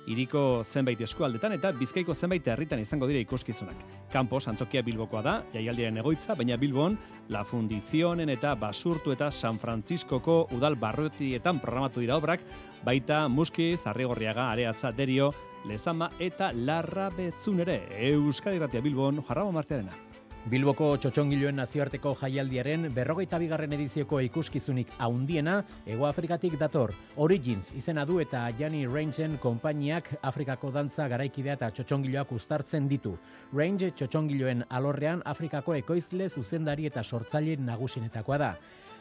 Iriko 0.10 0.64
zenbait 0.66 1.02
eskualdetan 1.06 1.54
eta 1.54 1.72
bizkaiko 1.78 2.16
zenbait 2.16 2.48
herritan 2.48 2.82
izango 2.82 3.06
dira 3.08 3.22
ikuskizunak. 3.22 3.78
Campos 4.12 4.48
antzokia 4.50 4.82
Bilbokoa 4.82 5.22
da, 5.22 5.36
jaialdiaren 5.54 6.02
egoitza, 6.02 6.36
baina 6.36 6.58
Bilbon 6.58 6.98
La 7.30 7.44
Fundizionen 7.46 8.30
eta 8.34 8.56
Basurtu 8.56 9.14
eta 9.14 9.30
San 9.32 9.60
Franciscoko 9.60 10.48
udal 10.58 10.76
barrotietan 10.76 11.62
programatu 11.62 12.02
dira 12.02 12.18
obrak, 12.18 12.42
baita 12.84 13.28
Muskiz, 13.30 13.86
Arrigorriaga, 13.86 14.52
Areatza, 14.52 14.92
Derio, 14.92 15.34
Lezama 15.70 16.10
eta 16.20 16.52
Larra 16.52 17.12
Betzun 17.14 17.62
ere. 17.62 17.84
Euskadi 18.12 18.58
Gratia 18.58 18.82
Bilbon, 18.82 19.22
jarrabo 19.28 19.52
martearena. 19.52 20.11
Bilboko 20.50 20.96
txotxongiloen 20.98 21.60
nazioarteko 21.60 22.16
jaialdiaren 22.18 22.88
berrogeita 22.96 23.38
bigarren 23.38 23.76
edizioko 23.76 24.18
ikuskizunik 24.26 24.90
haundiena 24.98 25.60
Ego 25.86 26.08
Afrikatik 26.08 26.56
dator. 26.58 26.96
Origins 27.22 27.70
izena 27.78 28.08
du 28.10 28.18
eta 28.24 28.48
Jani 28.58 28.88
Rangeen 28.90 29.38
konpainiak 29.44 30.10
Afrikako 30.26 30.72
dantza 30.74 31.06
garaikidea 31.14 31.60
eta 31.60 31.70
txotxongiloak 31.70 32.34
uztartzen 32.34 32.90
ditu. 32.90 33.14
Range 33.54 33.92
txotxongiloen 33.94 34.66
alorrean 34.70 35.22
Afrikako 35.30 35.78
ekoizle 35.78 36.26
zuzendari 36.30 36.90
eta 36.90 37.04
sortzaile 37.04 37.60
nagusinetakoa 37.62 38.42
da. 38.42 38.56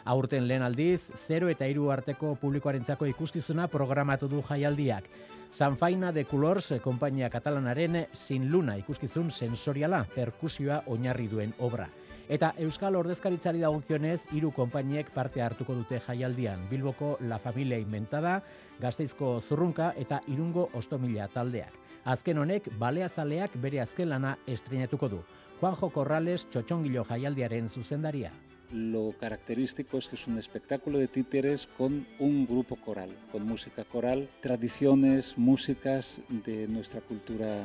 Aurten 0.05 0.45
lehen 0.45 0.63
aldiz, 0.63 1.09
0 1.17 1.49
eta 1.57 1.65
3 1.65 1.91
arteko 1.93 2.35
publikoarentzako 2.41 3.09
ikuskizuna 3.15 3.69
programatu 3.73 4.29
du 4.29 4.45
jaialdiak. 4.45 5.09
Sanfaina 5.50 6.12
de 6.12 6.25
Colors 6.25 6.71
eh, 6.71 6.80
konpainia 6.80 7.28
katalanaren 7.30 8.07
Sin 8.12 8.52
Luna 8.52 8.76
ikuskizun 8.78 9.33
sensoriala 9.35 10.04
perkusioa 10.14 10.85
oinarri 10.87 11.26
duen 11.28 11.54
obra. 11.59 11.88
Eta 12.30 12.52
Euskal 12.62 12.95
Ordezkaritzari 12.95 13.59
dagokionez, 13.59 14.28
hiru 14.30 14.52
konpainiek 14.54 15.11
parte 15.11 15.42
hartuko 15.42 15.75
dute 15.75 15.99
jaialdian. 16.04 16.69
Bilboko 16.71 17.16
La 17.26 17.40
Familia 17.42 17.78
Inventada, 17.83 18.37
Gasteizko 18.80 19.40
Zurrunka 19.40 19.90
eta 19.99 20.21
Irungo 20.30 20.69
Ostomila 20.78 21.26
taldeak. 21.35 21.75
Azken 22.04 22.38
honek, 22.38 22.71
baleazaleak 22.78 23.59
bere 23.61 23.80
azken 23.83 24.09
lana 24.14 24.37
estrenatuko 24.47 25.09
du. 25.09 25.19
Juanjo 25.59 25.90
Corrales 25.90 26.47
txotxongilo 26.47 27.02
jaialdiaren 27.11 27.69
zuzendaria. 27.69 28.30
Lo 28.73 29.12
característico 29.19 29.99
es 29.99 30.09
que 30.09 30.15
es 30.15 30.27
un 30.29 30.39
espectáculo 30.39 30.99
de 30.99 31.09
títeres 31.09 31.67
con 31.67 32.07
un 32.21 32.47
grupo 32.47 32.77
coral, 32.77 33.11
con 33.33 33.45
música 33.45 33.85
coral, 33.85 34.29
tradiciones, 34.41 35.37
músicas 35.37 36.23
de 36.29 36.69
nuestra 36.69 37.00
cultura 37.00 37.65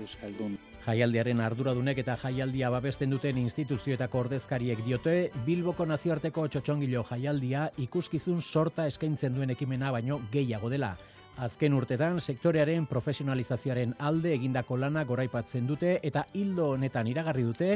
euskaldun. 0.00 0.58
Jaialdiaren 0.84 1.40
arduradunek 1.40 1.98
eta 2.04 2.16
jaialdia 2.20 2.70
babesten 2.70 3.10
duten 3.10 3.38
instituzioetako 3.40 4.20
ordezkariek 4.26 4.84
diote, 4.84 5.32
Bilboko 5.46 5.86
nazioarteko 5.90 6.46
txotxongilo 6.46 7.02
jaialdia 7.08 7.70
ikuskizun 7.88 8.42
sorta 8.42 8.86
eskaintzen 8.86 9.34
duen 9.34 9.50
ekimena 9.56 9.90
baino 9.90 10.20
gehiago 10.30 10.70
dela. 10.70 10.94
Azken 11.34 11.74
urtetan 11.74 12.20
sektorearen 12.22 12.84
profesionalizazioaren 12.86 13.96
alde 13.98 14.30
egindako 14.36 14.76
lana 14.78 15.02
goraipatzen 15.04 15.66
dute 15.66 15.96
eta 16.06 16.22
hildo 16.32 16.68
honetan 16.76 17.08
iragarri 17.10 17.42
dute 17.42 17.70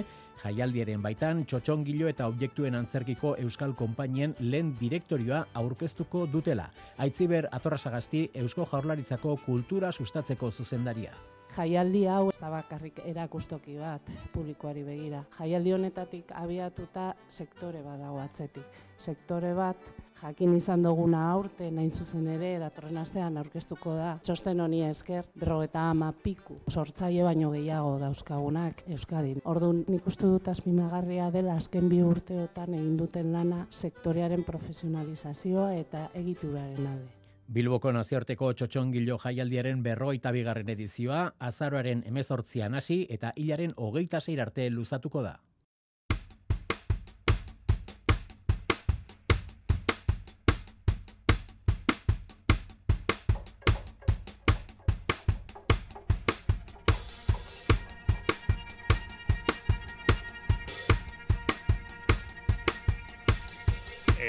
jaialdiaren 0.45 1.03
baitan 1.03 1.41
txotxongilo 1.43 2.07
eta 2.07 2.29
objektuen 2.31 2.79
antzerkiko 2.79 3.33
euskal 3.43 3.75
konpainien 3.81 4.37
lehen 4.39 4.77
direktorioa 4.79 5.41
aurkeztuko 5.59 6.27
dutela. 6.31 6.69
Aitziber 6.99 7.49
Atorrasagasti 7.51 8.29
Eusko 8.45 8.69
Jaurlaritzako 8.71 9.35
kultura 9.45 9.91
sustatzeko 9.91 10.53
zuzendaria. 10.53 11.11
Jaialdi 11.59 12.05
hau 12.07 12.29
ez 12.31 12.37
da 12.39 12.53
bakarrik 12.53 13.01
erakustoki 13.03 13.73
bat 13.81 14.11
publikoari 14.31 14.85
begira. 14.87 15.25
Jaialdi 15.41 15.73
honetatik 15.75 16.31
abiatuta 16.39 17.09
sektore 17.27 17.81
bat 17.83 17.99
dago 17.99 18.21
atzetik. 18.23 18.79
Sektore 18.99 19.51
bat 19.59 19.89
jakin 20.21 20.55
izan 20.55 20.87
duguna 20.87 21.25
aurte 21.33 21.73
nain 21.75 21.91
zuzen 21.91 22.31
ere 22.31 22.53
datorren 22.63 23.03
astean 23.03 23.43
aurkeztuko 23.43 23.97
da. 23.99 24.13
Txosten 24.23 24.63
honi 24.63 24.85
esker, 24.87 25.27
berrogeta 25.35 25.89
ama 25.91 26.13
piku, 26.23 26.61
sortzaile 26.71 27.27
baino 27.27 27.51
gehiago 27.51 27.99
dauzkagunak 28.05 28.87
Euskadin. 28.87 29.43
Orduan 29.43 29.83
nik 29.91 30.07
uste 30.07 30.31
dut 30.31 30.55
azpimagarria 30.55 31.31
dela 31.35 31.59
azken 31.59 31.91
bi 31.91 32.05
urteotan 32.07 32.79
egin 32.79 32.97
duten 33.03 33.35
lana 33.35 33.65
sektorearen 33.71 34.47
profesionalizazioa 34.47 35.73
eta 35.83 36.07
egituraren 36.23 36.93
alde. 36.95 37.18
Bilboko 37.49 37.89
nazioarteko 37.97 38.51
txotxongilo 38.53 39.15
jaialdiaren 39.23 39.81
berroita 39.83 40.33
bigarren 40.37 40.69
edizioa, 40.69 41.21
azaroaren 41.49 42.03
emezortzian 42.11 42.75
hasi 42.77 43.07
eta 43.17 43.31
hilaren 43.41 43.73
hogeita 43.77 44.21
arte 44.45 44.69
luzatuko 44.71 45.23
da. 45.23 45.39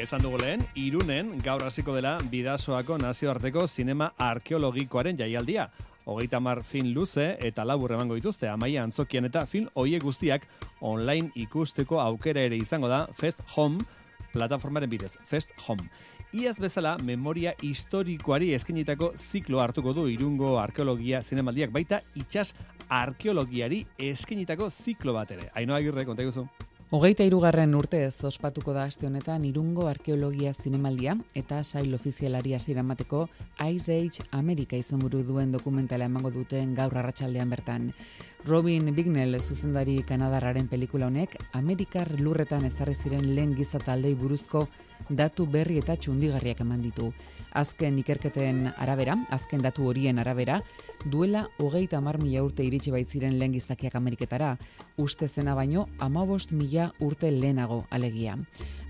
Esan 0.09 0.23
dugu 0.25 0.39
lehen, 0.41 0.63
irunen 0.73 1.27
gaur 1.45 1.61
hasiko 1.61 1.93
dela 1.93 2.15
bidasoako 2.31 2.95
nazioarteko 2.97 3.67
zinema 3.69 4.07
arkeologikoaren 4.17 5.19
jaialdia. 5.19 5.67
Hogeita 6.09 6.39
mar 6.41 6.63
film 6.65 6.95
luze 6.95 7.35
eta 7.45 7.61
labur 7.61 7.91
emango 7.93 8.15
dituzte 8.17 8.47
amaia 8.49 8.81
antzokian 8.81 9.29
eta 9.29 9.43
film 9.45 9.67
hoie 9.77 9.99
guztiak 10.01 10.47
online 10.81 11.29
ikusteko 11.37 11.99
aukera 12.01 12.41
ere 12.41 12.57
izango 12.57 12.89
da 12.89 13.03
Fest 13.19 13.43
Home 13.53 13.85
plataformaren 14.33 14.89
bidez, 14.89 15.11
Fest 15.29 15.53
Home. 15.67 15.85
Iaz 16.33 16.55
bezala, 16.57 16.95
memoria 17.05 17.53
historikoari 17.61 18.55
eskenitako 18.57 19.11
ziklo 19.13 19.61
hartuko 19.61 19.93
du 19.93 20.07
irungo 20.09 20.55
arkeologia 20.57 21.21
zinemaldiak 21.21 21.69
baita 21.69 22.01
itxas 22.15 22.55
arkeologiari 22.89 23.83
eskenitako 24.09 24.71
ziklo 24.73 25.13
bat 25.13 25.37
ere. 25.37 25.51
Ainoa 25.53 25.77
agirre, 25.77 26.07
konta. 26.09 26.25
Hogeita 26.89 27.21
irugarren 27.21 27.75
urtez 27.77 28.23
ospatuko 28.25 28.73
da 28.73 28.87
aste 28.89 29.05
honetan 29.05 29.43
irungo 29.45 29.83
arkeologia 29.85 30.55
zinemaldia 30.57 31.13
eta 31.37 31.59
sail 31.61 31.93
ofizialari 31.93 32.55
hasiera 32.57 32.81
emateko 32.81 33.19
Ice 33.67 33.93
Age 33.93 34.25
America 34.39 34.79
izenburu 34.83 35.21
duen 35.27 35.51
dokumentala 35.53 36.07
emango 36.09 36.31
duten 36.33 36.73
gaur 36.73 36.97
arratsaldean 36.97 37.53
bertan. 37.53 37.91
Robin 38.47 38.95
Bignell 38.95 39.35
zuzendari 39.41 40.01
Kanadarraren 40.07 40.69
pelikula 40.71 41.09
honek 41.09 41.35
Amerikar 41.51 42.07
lurretan 42.21 42.63
ezarri 42.63 42.93
ziren 42.95 43.25
lehen 43.35 43.51
giza 43.55 43.81
taldei 43.83 44.13
buruzko 44.15 44.61
datu 45.09 45.45
berri 45.45 45.79
eta 45.81 45.97
txundigarriak 45.99 46.61
eman 46.63 46.81
ditu. 46.81 47.09
Azken 47.51 47.97
ikerketen 47.99 48.69
arabera, 48.77 49.17
azken 49.29 49.59
datu 49.65 49.89
horien 49.89 50.21
arabera, 50.23 50.61
duela 51.05 51.47
hogeita 51.59 51.99
mar 51.99 52.21
mila 52.21 52.45
urte 52.45 52.63
iritsi 52.63 52.93
baitziren 52.95 53.35
lehen 53.39 53.57
gizakiak 53.57 53.95
Ameriketara, 53.99 54.53
uste 54.97 55.27
zena 55.27 55.55
baino 55.55 55.87
amabost 55.99 56.53
mila 56.53 56.93
urte 56.99 57.31
lehenago 57.31 57.83
alegia. 57.89 58.37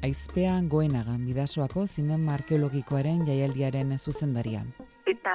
Aizpean 0.03 0.69
goenaga, 0.69 1.17
bidasoako 1.17 1.87
zinema 1.87 2.37
arkeologikoaren 2.37 3.25
jaialdiaren 3.25 3.97
zuzendaria. 3.97 4.63
Eta 5.09 5.33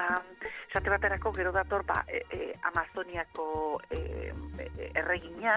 esate 0.69 0.91
baterako 0.91 1.33
gero 1.35 1.51
dator 1.53 1.85
ba, 1.87 2.05
e, 2.07 2.21
e, 2.31 2.55
Amazoniako 2.71 3.81
e, 3.91 3.99
e, 4.63 4.91
erregina, 4.95 5.57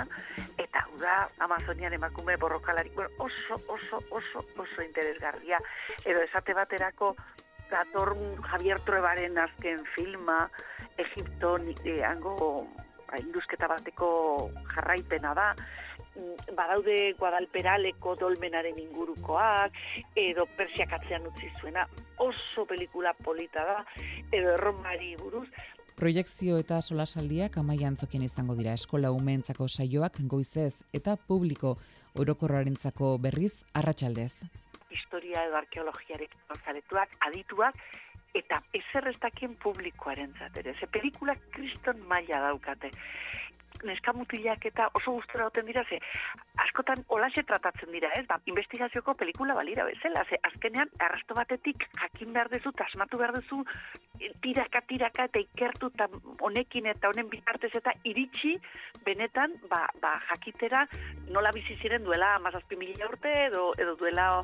eta 0.58 0.86
hau 0.86 0.98
da 1.02 1.18
Amazonian 1.46 1.94
emakume 1.94 2.38
borrokalari, 2.38 2.90
bueno, 2.96 3.10
oso, 3.20 3.60
oso, 3.68 4.02
oso, 4.10 4.46
oso 4.58 4.82
interesgarria. 4.82 5.60
Edo 6.06 6.22
esate 6.26 6.56
baterako 6.58 7.16
dator 7.70 8.16
Javier 8.52 8.82
Truebaren 8.86 9.38
azken 9.38 9.86
filma, 9.96 10.48
Egipto, 10.98 11.58
e, 11.84 12.00
hango 12.04 12.36
ba, 13.06 13.20
induzketa 13.22 13.70
bateko 13.70 14.10
jarraipena 14.74 15.34
da, 15.38 15.52
mm, 15.54 15.87
badaude 16.58 17.14
Guadalperaleko 17.20 18.16
dolmenaren 18.20 18.80
ingurukoak, 18.80 19.74
edo 20.16 20.48
Persiak 20.58 20.94
atzean 21.00 21.28
utzi 21.30 21.50
zuena, 21.62 21.88
oso 22.18 22.66
pelikula 22.66 23.14
polita 23.24 23.66
da, 23.66 23.82
edo 24.32 24.54
erromari 24.56 25.16
buruz, 25.22 25.48
Proiekzio 25.98 26.60
eta 26.62 26.78
solasaldiak 26.78 27.56
amaia 27.58 27.88
antzokien 27.90 28.22
izango 28.22 28.54
dira. 28.54 28.76
Eskola 28.78 29.10
umeentzako 29.10 29.66
saioak 29.66 30.20
goizez 30.30 30.76
eta 30.94 31.16
publiko 31.18 31.72
orokorrarentzako 32.22 33.16
berriz 33.18 33.56
arratsaldez. 33.74 34.46
Historia 34.94 35.48
edo 35.48 35.58
arkeologiarekin 35.58 36.62
zaretuak, 36.62 37.18
adituak, 37.32 37.82
eta 38.38 38.62
eserrestakien 38.78 39.58
publikoaren 39.64 40.38
zatere. 40.38 40.76
Ze 40.80 40.86
pelikulak 40.86 41.42
kriston 41.58 42.06
maila 42.06 42.44
daukate 42.46 42.92
neska 43.84 44.14
mutilak 44.14 44.66
eta 44.66 44.90
oso 45.00 45.14
gustora 45.18 45.48
oten 45.48 45.66
dira, 45.66 45.84
ze 45.90 46.00
askotan 46.64 47.04
olaxe 47.14 47.44
tratatzen 47.44 47.92
dira, 47.92 48.12
ez? 48.18 48.26
Ba, 48.28 48.40
investigazioko 48.46 49.14
pelikula 49.20 49.56
balira 49.58 49.86
bezala, 49.86 50.26
ze 50.30 50.40
azkenean 50.50 50.90
arrasto 51.00 51.36
batetik 51.38 51.88
jakin 52.02 52.34
behar 52.34 52.50
dezu, 52.50 52.72
asmatu 52.88 53.18
behar 53.18 53.34
dezu, 53.36 53.64
tiraka, 54.42 54.82
tiraka, 54.90 55.28
eta 55.30 55.40
ikertu 55.40 55.92
eta 55.94 56.08
honekin 56.42 56.88
eta 56.94 57.12
honen 57.12 57.30
bitartez 57.30 57.74
eta 57.78 57.94
iritsi 58.04 58.56
benetan, 59.06 59.54
ba, 59.70 59.86
ba 60.02 60.18
jakitera 60.32 60.88
nola 61.30 61.52
bizi 61.56 61.78
ziren 61.82 62.04
duela 62.04 62.36
amazazpi 62.36 62.76
mila 62.80 63.10
urte, 63.12 63.34
edo, 63.48 63.74
edo 63.78 63.96
duela, 64.00 64.44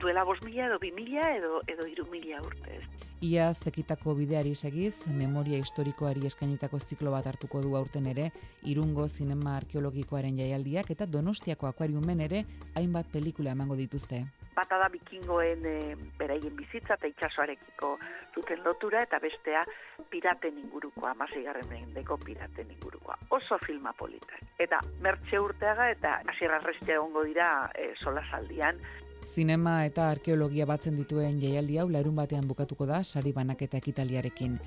duela 0.00 0.24
bos 0.24 0.40
mila, 0.44 0.68
edo 0.68 0.78
bi 0.82 0.92
mila, 0.92 1.30
edo, 1.38 1.62
edo 1.68 1.88
iru 1.88 2.06
mila 2.10 2.42
urte, 2.44 2.78
ez? 2.80 3.04
Ia 3.24 3.46
zekitako 3.56 4.12
bideari 4.18 4.50
segiz, 4.54 5.06
memoria 5.08 5.56
historikoari 5.56 6.26
eskainitako 6.28 6.76
ziklo 6.78 7.12
bat 7.14 7.24
hartuko 7.30 7.62
du 7.64 7.70
aurten 7.78 8.04
ere, 8.10 8.26
irungo 8.68 9.06
zinema 9.08 9.54
arkeologikoaren 9.56 10.36
jaialdiak 10.36 10.90
eta 10.92 11.06
donostiako 11.08 11.70
akuariumen 11.70 12.20
ere 12.20 12.42
hainbat 12.76 13.08
pelikula 13.14 13.54
emango 13.56 13.78
dituzte. 13.80 14.20
Bata 14.54 14.76
da 14.78 14.90
bikingoen 14.92 15.64
e, 15.66 15.78
beraien 16.18 16.52
bizitza 16.58 16.98
eta 16.98 17.08
itxasoarekiko 17.14 17.94
duten 18.36 18.60
lotura 18.66 19.00
eta 19.08 19.18
bestea 19.24 19.64
piraten 20.12 20.58
ingurukoa, 20.60 21.14
garren 21.46 21.68
mendeko 21.70 22.18
piraten 22.26 22.70
ingurukoa. 22.76 23.16
Oso 23.30 23.58
filma 23.64 23.92
politak. 23.92 24.44
Eta 24.58 24.82
mertxe 25.00 25.40
urteaga 25.40 25.88
eta 25.90 26.20
asierra 26.34 26.60
restea 26.60 27.00
ongo 27.00 27.24
dira 27.24 27.70
e, 27.74 27.94
solasaldian, 28.04 28.78
Zinema 29.24 29.84
eta 29.86 30.10
arkeologia 30.10 30.66
batzen 30.68 30.96
dituen 31.00 31.40
jaialdi 31.40 31.78
hau 31.80 31.88
larun 31.90 32.16
batean 32.16 32.46
bukatuko 32.48 32.86
da 32.86 33.02
sari 33.02 33.32
banaketa 33.32 33.78
ekitaliarekin. 33.80 34.58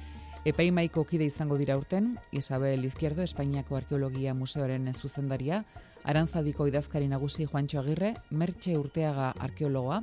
Epaimaiko 0.47 1.03
kide 1.03 1.25
izango 1.27 1.57
dira 1.57 1.77
urten, 1.77 2.15
Isabel 2.31 2.85
Izquierdo, 2.85 3.21
Espainiako 3.21 3.75
Arkeologia 3.75 4.33
Museoaren 4.33 4.93
zuzendaria, 4.93 5.63
Arantzadiko 6.03 6.67
idazkari 6.67 7.07
nagusi 7.07 7.45
Juancho 7.45 7.81
Agirre, 7.81 8.13
Mertxe 8.31 8.77
Urteaga 8.77 9.33
arkeologoa, 9.43 10.01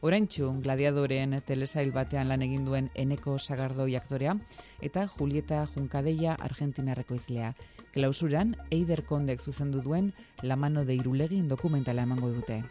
Oraintxu, 0.00 0.46
gladiadoren 0.64 1.34
telesail 1.44 1.90
batean 1.92 2.30
lan 2.32 2.40
egin 2.46 2.64
duen 2.64 2.88
Eneko 2.94 3.36
Sagardo 3.38 3.84
aktorea 3.98 4.36
eta 4.80 5.06
Julieta 5.08 5.66
Junkadeia 5.74 6.36
Argentinarreko 6.40 7.14
izlea. 7.14 7.54
Klausuran, 7.92 8.56
Eider 8.70 9.04
Kondek 9.04 9.40
zuzendu 9.40 9.82
duen 9.82 10.14
La 10.42 10.56
mano 10.56 10.84
de 10.84 10.94
Irulegin 10.94 11.48
dokumentala 11.48 12.02
emango 12.02 12.30
dute. 12.30 12.62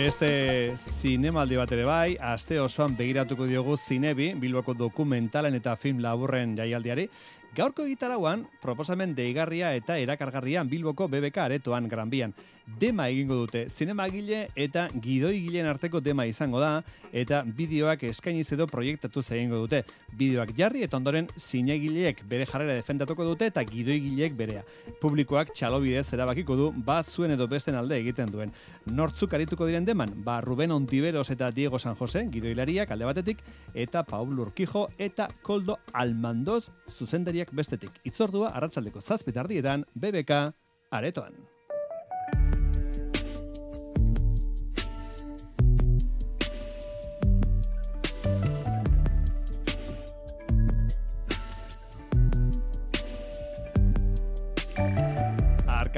Beste 0.00 0.72
zinemaldi 0.80 1.58
bat 1.60 1.72
ere 1.76 1.82
bai, 1.84 2.14
aste 2.24 2.56
osoan 2.56 2.94
begiratuko 2.96 3.44
diogu 3.44 3.74
zinebi, 3.76 4.30
Bilboko 4.40 4.72
dokumentalen 4.72 5.58
eta 5.58 5.74
film 5.76 6.00
laburren 6.00 6.54
jaialdiari, 6.56 7.04
Gaurko 7.52 7.84
gitarauan, 7.84 8.46
proposamen 8.62 9.12
deigarria 9.18 9.74
eta 9.76 9.98
erakargarrian 10.00 10.70
Bilboko 10.70 11.08
BBK 11.10 11.42
aretoan 11.44 11.88
granbian. 11.90 12.32
Dema 12.78 13.08
egingo 13.10 13.34
dute, 13.34 13.64
zinema 13.68 14.06
gile 14.08 14.48
eta 14.54 14.86
gidoi 15.02 15.40
gileen 15.42 15.66
arteko 15.66 16.00
dema 16.00 16.24
izango 16.28 16.60
da, 16.60 16.82
eta 17.12 17.42
bideoak 17.44 18.04
eskainiz 18.10 18.46
edo 18.54 18.66
proiektatu 18.70 19.20
egingo 19.20 19.58
dute. 19.64 19.82
Bideoak 20.16 20.52
jarri 20.56 20.84
eta 20.86 20.96
ondoren 20.96 21.26
zinegileek 21.36 22.22
bere 22.28 22.46
jarrera 22.46 22.74
defendatuko 22.78 23.24
dute 23.24 23.50
eta 23.50 23.64
gidoi 23.64 23.98
gileek 24.00 24.36
berea. 24.36 24.62
Publikoak 25.00 25.52
txalobidez 25.54 26.12
erabakiko 26.14 26.56
du 26.56 26.70
bat 26.86 27.08
zuen 27.08 27.34
edo 27.34 27.48
besten 27.48 27.74
alde 27.74 27.98
egiten 27.98 28.30
duen. 28.30 28.54
Nortzuk 28.86 29.34
arituko 29.34 29.66
diren 29.66 29.84
deman, 29.84 30.14
ba 30.24 30.40
Ruben 30.40 30.70
Ontiveros 30.70 31.28
eta 31.30 31.50
Diego 31.50 31.78
San 31.78 31.96
Jose, 31.96 32.26
gidoilariak 32.30 32.90
alde 32.90 33.04
batetik, 33.04 33.44
eta 33.74 34.04
Paul 34.04 34.38
Urquijo 34.38 34.88
eta 34.98 35.28
Koldo 35.42 35.78
Almandoz 35.92 36.70
zuzendari 36.88 37.40
bestetik. 37.52 38.02
Itzordua 38.04 38.50
arratsaldeko 38.54 39.00
zazpitardietan 39.00 39.86
BBK 39.94 40.52
aretoan. 40.90 41.59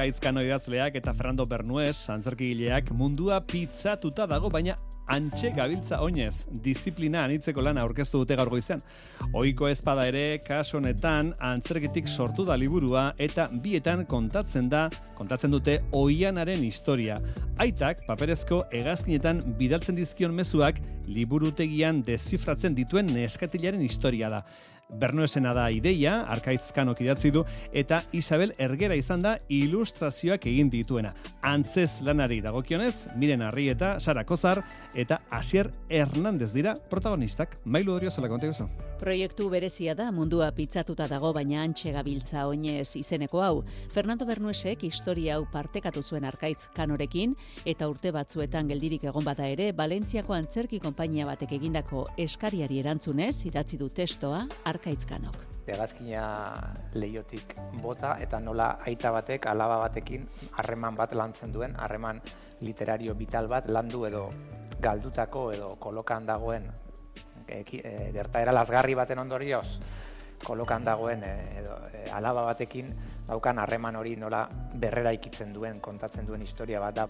Arkaitzkano 0.02 0.42
idazleak 0.42 0.96
eta 0.98 1.12
Fernando 1.14 1.44
Bernuez, 1.46 2.08
antzerkigileak 2.10 2.88
mundua 2.98 3.36
pizzatuta 3.46 4.24
dago, 4.26 4.48
baina 4.50 4.74
antxe 5.14 5.52
gabiltza 5.54 6.00
oinez, 6.02 6.48
disiplina 6.64 7.20
anitzeko 7.22 7.62
lana 7.62 7.84
aurkeztu 7.86 8.18
dute 8.24 8.34
gaur 8.34 8.50
goizean. 8.50 8.82
Oiko 9.38 9.68
ezpada 9.70 10.08
ere, 10.10 10.40
kaso 10.42 10.80
honetan, 10.80 11.30
antzerkitik 11.38 12.10
sortu 12.10 12.42
da 12.48 12.56
liburua 12.58 13.12
eta 13.14 13.46
bietan 13.62 14.02
kontatzen 14.10 14.66
da, 14.72 14.88
kontatzen 15.14 15.54
dute 15.54 15.78
oianaren 15.94 16.66
historia. 16.66 17.20
Aitak, 17.62 18.02
paperezko 18.08 18.64
hegazkinetan 18.74 19.44
bidaltzen 19.60 19.94
dizkion 19.94 20.34
mezuak, 20.34 20.82
liburutegian 21.06 22.02
dezifratzen 22.02 22.74
dituen 22.74 23.14
neskatilaren 23.14 23.86
historia 23.86 24.34
da. 24.34 24.42
Bernuesena 24.92 25.54
da 25.54 25.68
ideia, 25.70 26.20
arkaitzkanok 26.32 27.00
idatzi 27.04 27.30
du, 27.34 27.44
eta 27.72 28.02
Isabel 28.12 28.54
Ergera 28.58 28.96
izan 28.98 29.22
da 29.24 29.36
ilustrazioak 29.48 30.46
egin 30.50 30.70
dituena. 30.72 31.14
Antzez 31.42 32.02
lanari 32.04 32.40
dagokionez, 32.44 33.08
miren 33.16 33.42
harri 33.42 33.68
eta 33.72 33.98
Sara 34.00 34.24
Kozar, 34.24 34.62
eta 34.94 35.22
Asier 35.30 35.70
Hernandez 35.88 36.52
dira 36.52 36.74
protagonistak. 36.90 37.58
Mailu 37.64 37.92
dorio 37.96 38.10
zela 38.10 38.28
kontegozo. 38.28 38.68
Proiektu 39.02 39.48
berezia 39.50 39.96
da 39.98 40.12
mundua 40.14 40.52
pitzatuta 40.54 41.08
dago 41.10 41.32
baina 41.34 41.64
antxe 41.64 41.90
gabiltza 41.90 42.44
oinez 42.46 42.94
izeneko 43.00 43.42
hau. 43.42 43.64
Fernando 43.90 44.26
Bernuesek 44.28 44.84
historia 44.86 45.36
hau 45.36 45.46
partekatu 45.50 46.02
zuen 46.02 46.24
arkaitz 46.24 46.68
kanorekin 46.76 47.34
eta 47.66 47.88
urte 47.90 48.12
batzuetan 48.14 48.68
geldirik 48.70 49.08
egon 49.10 49.26
bada 49.26 49.48
ere, 49.50 49.72
Valentziako 49.74 50.36
antzerki 50.36 50.78
konpainia 50.78 51.26
batek 51.26 51.56
egindako 51.58 52.04
eskariari 52.16 52.78
erantzunez 52.78 53.44
idatzi 53.48 53.80
du 53.80 53.88
testoa 53.90 54.44
arkaitzkanok. 54.82 55.38
Hegazkina 55.62 56.24
leiotik 56.98 57.54
bota 57.82 58.16
eta 58.18 58.40
nola 58.42 58.80
aita 58.82 59.12
batek 59.14 59.46
alaba 59.46 59.78
batekin 59.86 60.26
harreman 60.58 60.98
bat 60.98 61.14
lantzen 61.14 61.52
duen, 61.54 61.76
harreman 61.78 62.18
literario 62.60 63.14
vital 63.14 63.46
bat 63.46 63.70
landu 63.70 64.04
edo 64.10 64.26
galdutako 64.82 65.52
edo 65.54 65.76
kolokan 65.78 66.26
dagoen 66.26 66.66
e, 67.46 67.62
gertaera 68.12 68.52
lasgarri 68.52 68.98
baten 68.98 69.22
ondorioz 69.22 69.78
kolokan 70.42 70.82
dagoen 70.82 71.22
e, 71.22 71.32
edo 71.62 71.78
e, 71.94 72.04
alaba 72.10 72.42
batekin 72.50 72.90
daukan 73.28 73.62
harreman 73.62 73.94
hori 73.96 74.16
nola 74.18 74.48
berrera 74.74 75.12
ikitzen 75.14 75.52
duen, 75.54 75.78
kontatzen 75.78 76.26
duen 76.26 76.42
historia 76.42 76.80
bat 76.82 76.96
da. 76.96 77.08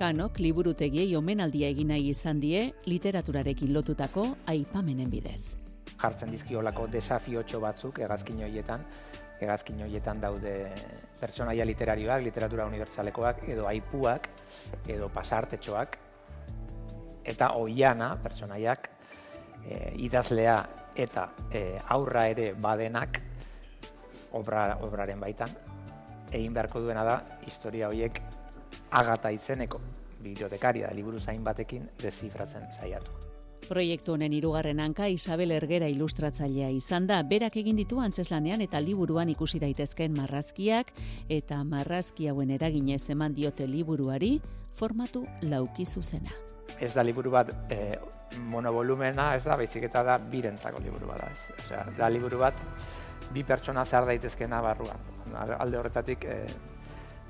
Kanok 0.00 0.40
liburutegiei 0.40 1.12
omenaldia 1.16 1.68
egin 1.68 1.92
nahi 1.92 2.08
izan 2.16 2.40
die 2.40 2.70
literaturarekin 2.88 3.74
lotutako 3.76 4.30
aipamenen 4.48 5.12
bidez. 5.12 5.69
Jartzen 5.98 6.30
dizkiolako 6.30 6.86
desafiotxo 6.92 7.60
batzuk 7.60 7.98
hegazkin 8.04 8.42
hoietan, 8.44 8.84
hegazkin 9.40 9.82
hoietan 9.84 10.20
daude 10.20 10.54
pertsonaia 11.20 11.64
literarioak, 11.64 12.22
literatura 12.24 12.66
unibertsalekoak, 12.68 13.44
edo 13.48 13.66
aipuak, 13.68 14.28
edo 14.88 15.08
pasartetxoak, 15.12 15.98
eta 17.24 17.52
oiana, 17.60 18.14
pertsonaiak, 18.22 18.90
e, 19.64 19.80
idazlea 20.06 20.56
eta 20.96 21.28
e, 21.52 21.64
aurra 21.96 22.26
ere 22.28 22.52
badenak 22.58 23.20
obra, 24.32 24.76
obraren 24.82 25.20
baitan 25.20 25.52
egin 26.32 26.54
beharko 26.54 26.80
duena 26.80 27.04
da 27.04 27.16
historia 27.46 27.88
horiek 27.88 28.20
agata 28.90 29.32
izeneko. 29.34 29.80
Bibliotekaria 30.20 30.90
da 30.90 30.94
liburu 30.94 31.20
zain 31.20 31.44
batekin 31.44 31.88
dezifratzen 32.02 32.68
saiatu. 32.76 33.19
Proiektu 33.70 34.16
honen 34.16 34.32
hirugarren 34.34 34.80
hanka 34.82 35.06
Isabel 35.06 35.52
Ergera 35.54 35.86
ilustratzailea 35.86 36.72
izan 36.74 37.04
da, 37.06 37.20
berak 37.22 37.54
egin 37.60 37.76
ditu 37.78 38.00
antzeslanean 38.02 38.64
eta 38.64 38.80
liburuan 38.82 39.28
ikusi 39.30 39.60
daitezkeen 39.62 40.16
marrazkiak 40.16 40.88
eta 41.30 41.60
marrazki 41.62 42.26
hauen 42.26 42.50
eraginez 42.50 43.04
eman 43.14 43.36
diote 43.36 43.68
liburuari 43.70 44.32
formatu 44.74 45.22
lauki 45.42 45.86
zuzena. 45.86 46.34
Ez 46.80 46.90
da 46.96 47.04
liburu 47.06 47.30
bat 47.30 47.52
e, 47.70 47.94
monovolumena 48.50 49.28
ez 49.36 49.44
da, 49.44 49.54
baizik 49.54 49.86
eta 49.86 50.02
da 50.02 50.18
birentzako 50.18 50.82
liburu 50.82 51.06
bat 51.12 51.22
da. 51.22 51.30
Ez. 51.30 51.62
Osea, 51.62 51.84
da 51.94 52.10
liburu 52.10 52.42
bat 52.42 52.58
bi 53.30 53.46
pertsona 53.46 53.86
zehar 53.86 54.10
daitezkena 54.10 54.58
barruan. 54.66 55.06
Alde 55.60 55.78
horretatik 55.78 56.26
e, 56.26 56.40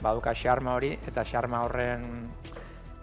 baduka 0.01 0.33
xarma 0.33 0.79
hori 0.81 0.95
eta 1.05 1.21
xarma 1.21 1.67
horren 1.69 2.09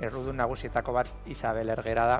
errudun 0.01 0.41
nagusietako 0.41 0.97
bat 0.97 1.29
Isabel 1.29 1.77
Ergera 1.77 2.09
da. 2.15 2.19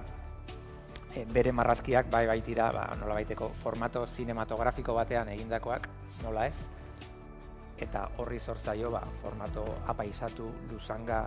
E, 1.17 1.23
bere 1.33 1.49
marrazkiak 1.55 2.11
bai 2.13 2.27
baitira, 2.29 2.67
ba, 2.75 2.83
nola 2.99 3.15
baiteko 3.17 3.47
formato 3.57 4.03
cinematografiko 4.05 4.93
batean 4.93 5.31
egindakoak, 5.33 5.87
nola 6.21 6.43
ez? 6.45 6.67
Eta 7.81 8.03
horri 8.21 8.37
zortzaio 8.37 8.91
ba, 8.93 9.01
formato 9.23 9.63
apaisatu 9.93 10.51
luzanga, 10.69 11.23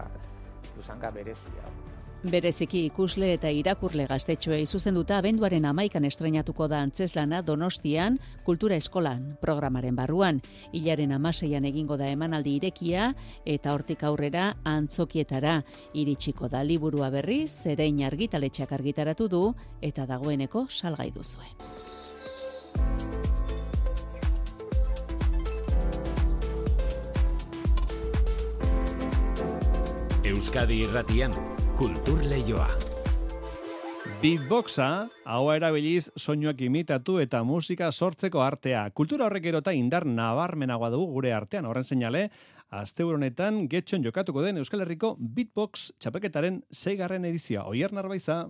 luzanga 0.77 1.11
berezia. 1.11 1.75
Bereziki 2.21 2.83
ikusle 2.85 3.31
eta 3.33 3.49
irakurle 3.49 4.05
gaztetxoei 4.05 4.67
zuzenduta 4.67 5.17
abenduaren 5.17 5.65
amaikan 5.65 6.05
estrenatuko 6.05 6.67
da 6.69 6.83
antzeslana 6.85 7.41
Donostian 7.41 8.19
Kultura 8.45 8.77
Eskolan 8.77 9.39
programaren 9.41 9.97
barruan. 9.97 10.43
Ilaren 10.77 11.15
amaseian 11.17 11.65
egingo 11.65 11.97
da 11.97 12.11
emanaldi 12.13 12.59
irekia 12.59 13.15
eta 13.49 13.73
hortik 13.73 14.05
aurrera 14.05 14.51
antzokietara 14.69 15.63
iritsiko 15.95 16.49
da 16.53 16.61
liburua 16.63 17.09
berriz, 17.09 17.55
zerein 17.63 18.03
argitaletxak 18.05 18.73
argitaratu 18.77 19.29
du 19.29 19.55
eta 19.81 20.05
dagoeneko 20.05 20.67
salgai 20.69 21.09
duzue. 21.17 21.49
Euskadi 30.31 30.85
irratian 30.85 31.33
Kultur 31.81 32.19
Leioa. 32.29 32.67
Beatboxa, 34.21 35.09
hau 35.25 35.47
erabiliz 35.49 36.11
soinuak 36.13 36.61
imitatu 36.67 37.15
eta 37.23 37.41
musika 37.41 37.89
sortzeko 37.89 38.43
artea. 38.45 38.83
Kultura 38.93 39.25
horrek 39.25 39.49
erota 39.49 39.73
indar 39.73 40.05
nabarmenagoa 40.05 40.91
dugu 40.93 41.07
gure 41.15 41.33
artean. 41.33 41.65
Horren 41.71 41.89
seinale, 41.89 42.27
azte 42.69 43.09
honetan 43.09 43.63
getxon 43.73 44.05
jokatuko 44.05 44.45
den 44.45 44.61
Euskal 44.61 44.85
Herriko 44.85 45.15
Beatbox 45.17 45.95
txapeketaren 45.97 46.61
zeigarren 46.69 47.25
edizioa. 47.33 47.65
Oier 47.73 47.97
narbaiza. 47.97 48.43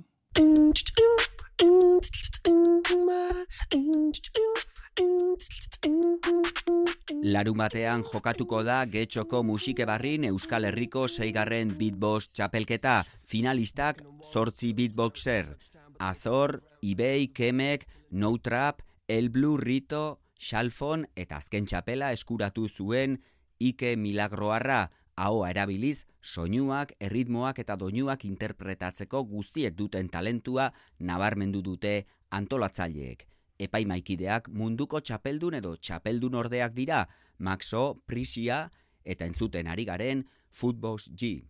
Larun 7.21 7.59
batean 7.61 8.03
jokatuko 8.05 8.63
da 8.65 8.79
getxoko 8.89 9.43
musike 9.45 9.85
barrin 9.89 10.25
Euskal 10.29 10.67
Herriko 10.69 11.07
zeigarren 11.09 11.75
beatbox 11.79 12.31
txapelketa. 12.33 12.95
Finalistak 13.29 14.03
zortzi 14.33 14.73
beatboxer. 14.75 15.51
Azor, 15.99 16.61
Ibei, 16.81 17.29
Kemek, 17.29 17.87
No 18.11 18.37
Trap, 18.39 18.83
El 19.07 19.29
Blue 19.29 19.61
Rito, 19.61 20.21
Xalfon 20.41 21.07
eta 21.15 21.41
azken 21.41 21.69
txapela 21.69 22.13
eskuratu 22.17 22.69
zuen 22.69 23.19
Ike 23.59 23.97
Milagroarra, 23.97 24.91
ahoa 25.17 25.51
erabiliz, 25.51 26.07
soinuak, 26.23 26.95
erritmoak 27.01 27.61
eta 27.61 27.77
doinuak 27.77 28.25
interpretatzeko 28.25 29.25
guztiek 29.29 29.77
duten 29.77 30.09
talentua 30.09 30.71
nabarmendu 30.99 31.61
dute 31.61 31.99
antolatzaileek 32.31 33.29
epaimaikideak 33.67 34.49
munduko 34.49 35.01
txapeldun 35.05 35.59
edo 35.61 35.77
txapeldun 35.77 36.39
ordeak 36.41 36.75
dira, 36.77 37.05
Maxo, 37.39 38.01
Prisia 38.07 38.69
eta 39.05 39.27
entzuten 39.29 39.69
ari 39.69 39.85
garen 39.89 40.25
Footbox 40.51 41.11
G. 41.15 41.45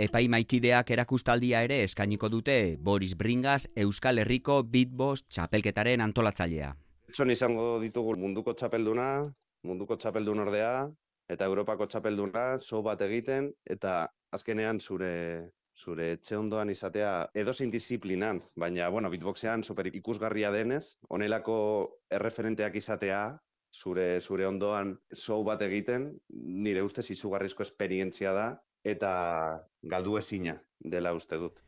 Epaimaikideak 0.00 0.90
erakustaldia 0.94 1.60
ere 1.66 1.82
eskainiko 1.84 2.30
dute 2.32 2.76
Boris 2.80 3.12
Bringas 3.20 3.66
Euskal 3.76 4.22
Herriko 4.22 4.62
Beatbox 4.64 5.26
txapelketaren 5.28 6.00
antolatzailea. 6.00 6.70
Etxon 7.10 7.32
izango 7.34 7.66
ditugu 7.82 8.14
munduko 8.16 8.54
txapelduna, 8.56 9.10
munduko 9.66 9.98
txapeldun 10.00 10.40
ordea, 10.46 10.88
eta 11.28 11.46
Europako 11.50 11.86
txapelduna, 11.90 12.46
so 12.64 12.80
bat 12.86 13.02
egiten, 13.04 13.50
eta 13.68 14.08
azkenean 14.30 14.80
zure 14.80 15.50
zure 15.80 16.10
etxe 16.12 16.36
ondoan 16.36 16.70
izatea 16.70 17.30
edozein 17.34 17.70
disiplinan, 17.72 18.42
baina 18.56 18.88
bueno, 18.92 19.10
beatboxean 19.10 19.62
super 19.64 19.86
ikusgarria 19.86 20.50
denez, 20.52 20.96
honelako 21.08 21.56
erreferenteak 22.10 22.76
izatea 22.76 23.22
zure 23.72 24.20
zure 24.20 24.46
ondoan 24.46 24.96
show 25.14 25.42
bat 25.46 25.62
egiten, 25.62 26.10
nire 26.28 26.82
ustez 26.82 27.10
izugarrizko 27.14 27.62
esperientzia 27.62 28.32
da 28.36 28.46
eta 28.84 29.12
galdu 29.82 30.18
ezina 30.18 30.58
dela 30.80 31.14
uste 31.14 31.38
dut. 31.38 31.60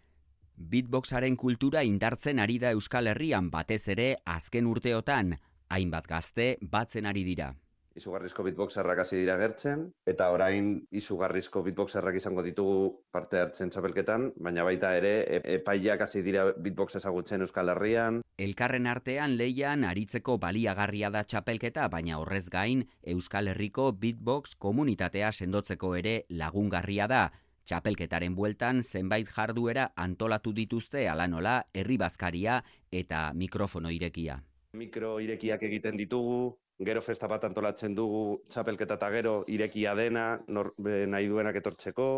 Beatboxaren 0.57 1.37
kultura 1.37 1.83
indartzen 1.83 2.38
ari 2.38 2.59
da 2.59 2.72
Euskal 2.77 3.09
Herrian 3.09 3.51
batez 3.51 3.87
ere 3.88 4.16
azken 4.27 4.68
urteotan, 4.68 5.37
hainbat 5.72 6.07
gazte 6.07 6.57
batzen 6.61 7.07
ari 7.07 7.25
dira. 7.25 7.53
Izugarrizko 7.97 8.45
beatboxerrak 8.47 9.03
hasi 9.05 9.19
dira 9.21 9.37
gertzen, 9.41 9.87
eta 10.07 10.31
orain 10.33 10.75
izugarrizko 10.91 11.63
beatboxerrak 11.67 12.17
izango 12.17 12.43
ditugu 12.47 13.05
parte 13.13 13.41
hartzen 13.41 13.71
txapelketan, 13.71 14.31
baina 14.37 14.65
baita 14.65 14.95
ere 14.97 15.13
e 15.27 15.41
epaiak 15.57 16.07
hasi 16.07 16.23
dira 16.23 16.49
beatbox 16.53 16.97
ezagutzen 17.03 17.45
Euskal 17.47 17.73
Herrian. 17.75 18.23
Elkarren 18.39 18.87
artean 18.87 19.37
leian 19.37 19.85
aritzeko 19.85 20.39
baliagarria 20.39 21.11
da 21.11 21.25
txapelketa, 21.25 21.89
baina 21.89 22.19
horrez 22.19 22.49
gain 22.51 22.87
Euskal 23.03 23.53
Herriko 23.53 23.93
beatbox 23.93 24.57
komunitatea 24.59 25.33
sendotzeko 25.33 25.95
ere 26.01 26.25
lagungarria 26.29 27.07
da. 27.07 27.27
Txapelketaren 27.63 28.35
bueltan 28.35 28.83
zenbait 28.83 29.29
jarduera 29.31 29.93
antolatu 29.95 30.53
dituzte 30.53 31.05
alanola 31.09 31.61
herri 31.73 31.97
bazkaria 31.97 32.63
eta 32.91 33.29
mikrofono 33.35 33.93
irekia. 33.95 34.41
Mikro 34.73 35.19
irekiak 35.21 35.63
egiten 35.69 35.99
ditugu, 36.01 36.57
gero 36.87 37.03
festa 37.03 37.29
bat 37.31 37.45
antolatzen 37.49 37.95
dugu 37.95 38.42
txapelketa 38.51 38.99
eta 38.99 39.11
gero 39.14 39.35
irekia 39.49 39.95
dena, 39.99 40.27
nor, 40.49 40.73
nahi 40.79 41.29
duenak 41.31 41.59
etortzeko. 41.61 42.09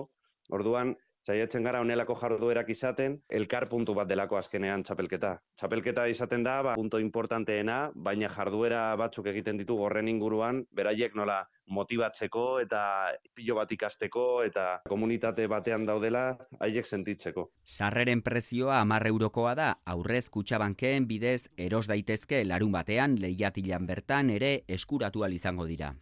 Orduan, 0.53 0.95
Zaiatzen 1.25 1.65
gara 1.65 1.79
honelako 1.81 2.19
jarduerak 2.21 2.69
izaten, 2.69 3.15
elkar 3.33 3.65
puntu 3.71 3.95
bat 3.97 4.09
delako 4.09 4.37
azkenean 4.37 4.83
txapelketa. 4.85 5.31
Txapelketa 5.57 6.05
izaten 6.13 6.43
da, 6.45 6.59
ba, 6.67 6.75
punto 6.77 7.01
importanteena, 7.01 7.79
baina 7.97 8.29
jarduera 8.29 8.83
batzuk 9.01 9.31
egiten 9.33 9.57
ditu 9.57 9.79
gorren 9.79 10.11
inguruan, 10.13 10.61
beraiek 10.77 11.17
nola 11.17 11.39
motibatzeko 11.73 12.45
eta 12.61 12.83
pilo 13.33 13.57
bat 13.57 13.73
ikasteko 13.73 14.27
eta 14.45 14.67
komunitate 14.85 15.47
batean 15.49 15.87
daudela 15.89 16.27
haiek 16.61 16.85
sentitzeko. 16.85 17.47
Sarreren 17.65 18.21
prezioa 18.21 18.83
amarre 18.83 19.09
eurokoa 19.15 19.55
da, 19.57 19.71
aurrez 19.87 20.29
kutsabankeen 20.29 21.09
bidez 21.09 21.49
eros 21.57 21.87
daitezke 21.89 22.45
larun 22.45 22.77
batean 22.77 23.17
lehiatilan 23.17 23.89
bertan 23.89 24.29
ere 24.37 24.59
eskuratu 24.69 25.25
izango 25.33 25.65
dira. 25.65 25.95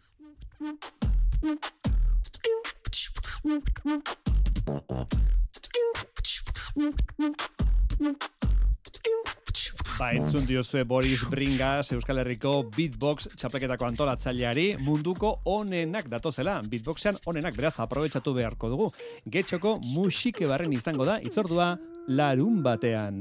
Ba, 9.99 10.13
entzun 10.15 10.47
diozue 10.47 10.85
Boris 10.85 11.25
Bringas, 11.31 11.93
Euskal 11.95 12.23
Herriko 12.23 12.53
beatbox 12.75 13.29
txapelketako 13.39 13.87
antolatzaileari 13.87 14.67
munduko 14.83 15.35
onenak 15.51 16.09
datozela. 16.11 16.61
Beatboxean 16.67 17.19
onenak 17.31 17.59
beraz 17.59 17.75
aprobetsatu 17.83 18.35
beharko 18.35 18.71
dugu. 18.73 18.89
Getxoko 19.27 19.77
musike 19.93 20.49
barren 20.51 20.73
izango 20.75 21.07
da, 21.09 21.19
itzordua 21.23 21.75
larun 22.09 22.63
batean. 22.63 23.19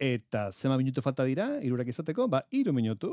Eta 0.00 0.50
zema 0.52 0.76
minutu 0.80 1.04
falta 1.04 1.24
dira, 1.24 1.48
irurak 1.62 1.88
izateko, 1.92 2.28
ba, 2.28 2.42
iru 2.52 2.72
minutu. 2.76 3.12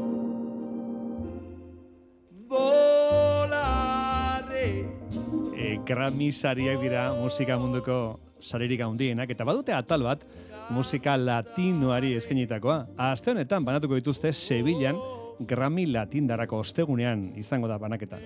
Grammy 5.85 6.31
sariak 6.31 6.79
dira 6.81 7.11
musika 7.17 7.57
munduko 7.57 8.19
saririk 8.39 8.83
handienak 8.85 9.31
eta 9.33 9.45
badute 9.47 9.73
atal 9.73 10.03
bat 10.05 10.21
musika 10.69 11.15
latinoari 11.17 12.13
eskenitakoa. 12.19 12.85
Aste 12.97 13.31
honetan 13.31 13.65
banatuko 13.65 13.97
dituzte 13.97 14.33
Sevillan 14.33 14.99
Grammy 15.47 15.87
Latindarako 15.89 16.61
ostegunean 16.61 17.31
izango 17.41 17.67
da 17.67 17.79
banaketa. 17.81 18.19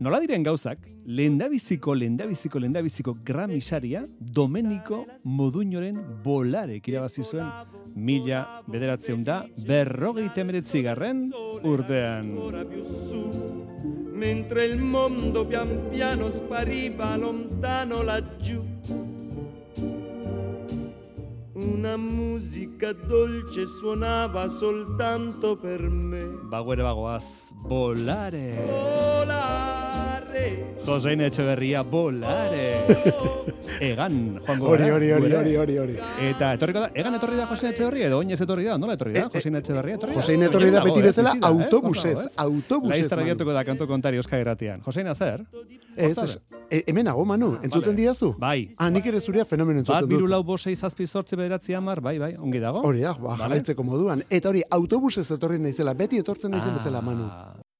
Nola 0.00 0.20
diren 0.20 0.42
gauzak, 0.44 0.82
lendabiziko, 1.06 1.94
lendabiziko, 1.96 2.60
lendabiziko 2.60 3.16
Grammy 3.24 3.60
saria 3.60 4.06
Domenico 4.20 5.04
Moduñoren 5.24 6.00
bolarek 6.24 6.88
irabazi 6.88 7.24
zuen 7.24 7.48
mila 7.94 8.62
bederatzen 8.66 9.24
da 9.24 9.44
berrogeite 9.56 10.44
garren 10.82 11.30
urtean. 11.62 12.36
Mentre 14.16 14.64
il 14.64 14.78
mondo 14.78 15.44
pian 15.44 15.88
piano 15.90 16.30
spariva 16.30 17.16
lontano 17.16 18.00
laggiù. 18.02 18.64
Una 21.52 21.96
musica 21.98 22.94
dolce 22.94 23.66
suonava 23.66 24.48
soltanto 24.48 25.58
per 25.58 25.82
me. 25.82 26.24
Baguere 26.24 26.80
bagoaz, 26.80 27.52
volare 27.64 28.64
Volare 28.66 30.15
Josein 30.86 31.20
Etxeberria, 31.26 31.82
volare 31.82 32.66
Egan, 33.80 34.38
joango 34.46 34.68
Hori, 34.70 34.86
hori, 34.90 35.08
hori, 35.12 35.32
hori, 35.34 35.54
hori, 35.58 35.76
hori. 35.82 35.96
Eta 36.28 36.52
etorriko 36.56 36.80
da, 36.84 36.90
egan 36.94 37.16
etorri 37.18 37.36
da 37.36 37.46
Josein 37.50 37.72
Etxeberria 37.72 38.06
edo 38.08 38.18
oinez 38.22 38.38
etorri 38.40 38.64
da, 38.68 38.76
nola 38.80 38.94
etorri 38.96 39.16
da? 39.16 39.26
Josein 39.34 39.58
Etxeberria 39.60 39.98
etorri 39.98 40.14
da? 40.14 40.20
Josein 40.20 40.46
etorri 40.46 40.70
da 40.72 40.82
beti 40.86 41.02
bezala 41.04 41.34
autobusez, 41.50 42.16
autobusez, 42.36 42.94
Laiztara 42.94 43.22
Manu. 43.22 43.32
gertuko 43.34 43.52
da 43.56 43.64
kanto 43.68 43.88
kontari 43.90 44.16
Euskal 44.22 44.40
Herratian. 44.44 44.80
Josein 44.86 45.10
Azer? 45.12 45.44
Ez, 45.96 46.16
ez, 46.18 46.38
e, 46.70 46.82
hemen 46.86 47.08
hago, 47.08 47.24
Manu, 47.24 47.54
entzuten 47.62 47.92
vale. 47.92 48.00
diazu? 48.02 48.32
Bai. 48.38 48.70
Ah, 48.78 48.88
nik 48.92 49.06
ere 49.10 49.20
zurea 49.20 49.44
fenomeno 49.48 49.80
Bat, 49.82 49.88
entzuten 49.88 50.08
biru 50.14 50.26
dut. 50.26 50.30
lau 50.36 50.42
bosei 50.44 50.76
zazpi 50.76 51.06
zortzi 51.06 51.36
bederatzi 51.36 51.74
amar, 51.74 52.00
bai, 52.04 52.18
bai, 52.22 52.34
ongi 52.38 52.60
dago. 52.62 52.82
Hori 52.86 53.00
da, 53.04 53.14
ba, 53.14 53.32
Vale. 53.34 53.42
jarraitzeko 53.42 53.82
moduan. 53.84 54.22
Eta 54.30 54.48
hori, 54.52 54.62
autobusez 54.70 55.26
etorri 55.30 55.58
naizela, 55.58 55.94
beti 55.94 56.20
etortzen 56.22 56.50
naizen 56.52 56.76
bezala, 56.76 57.00
Manu. 57.02 57.30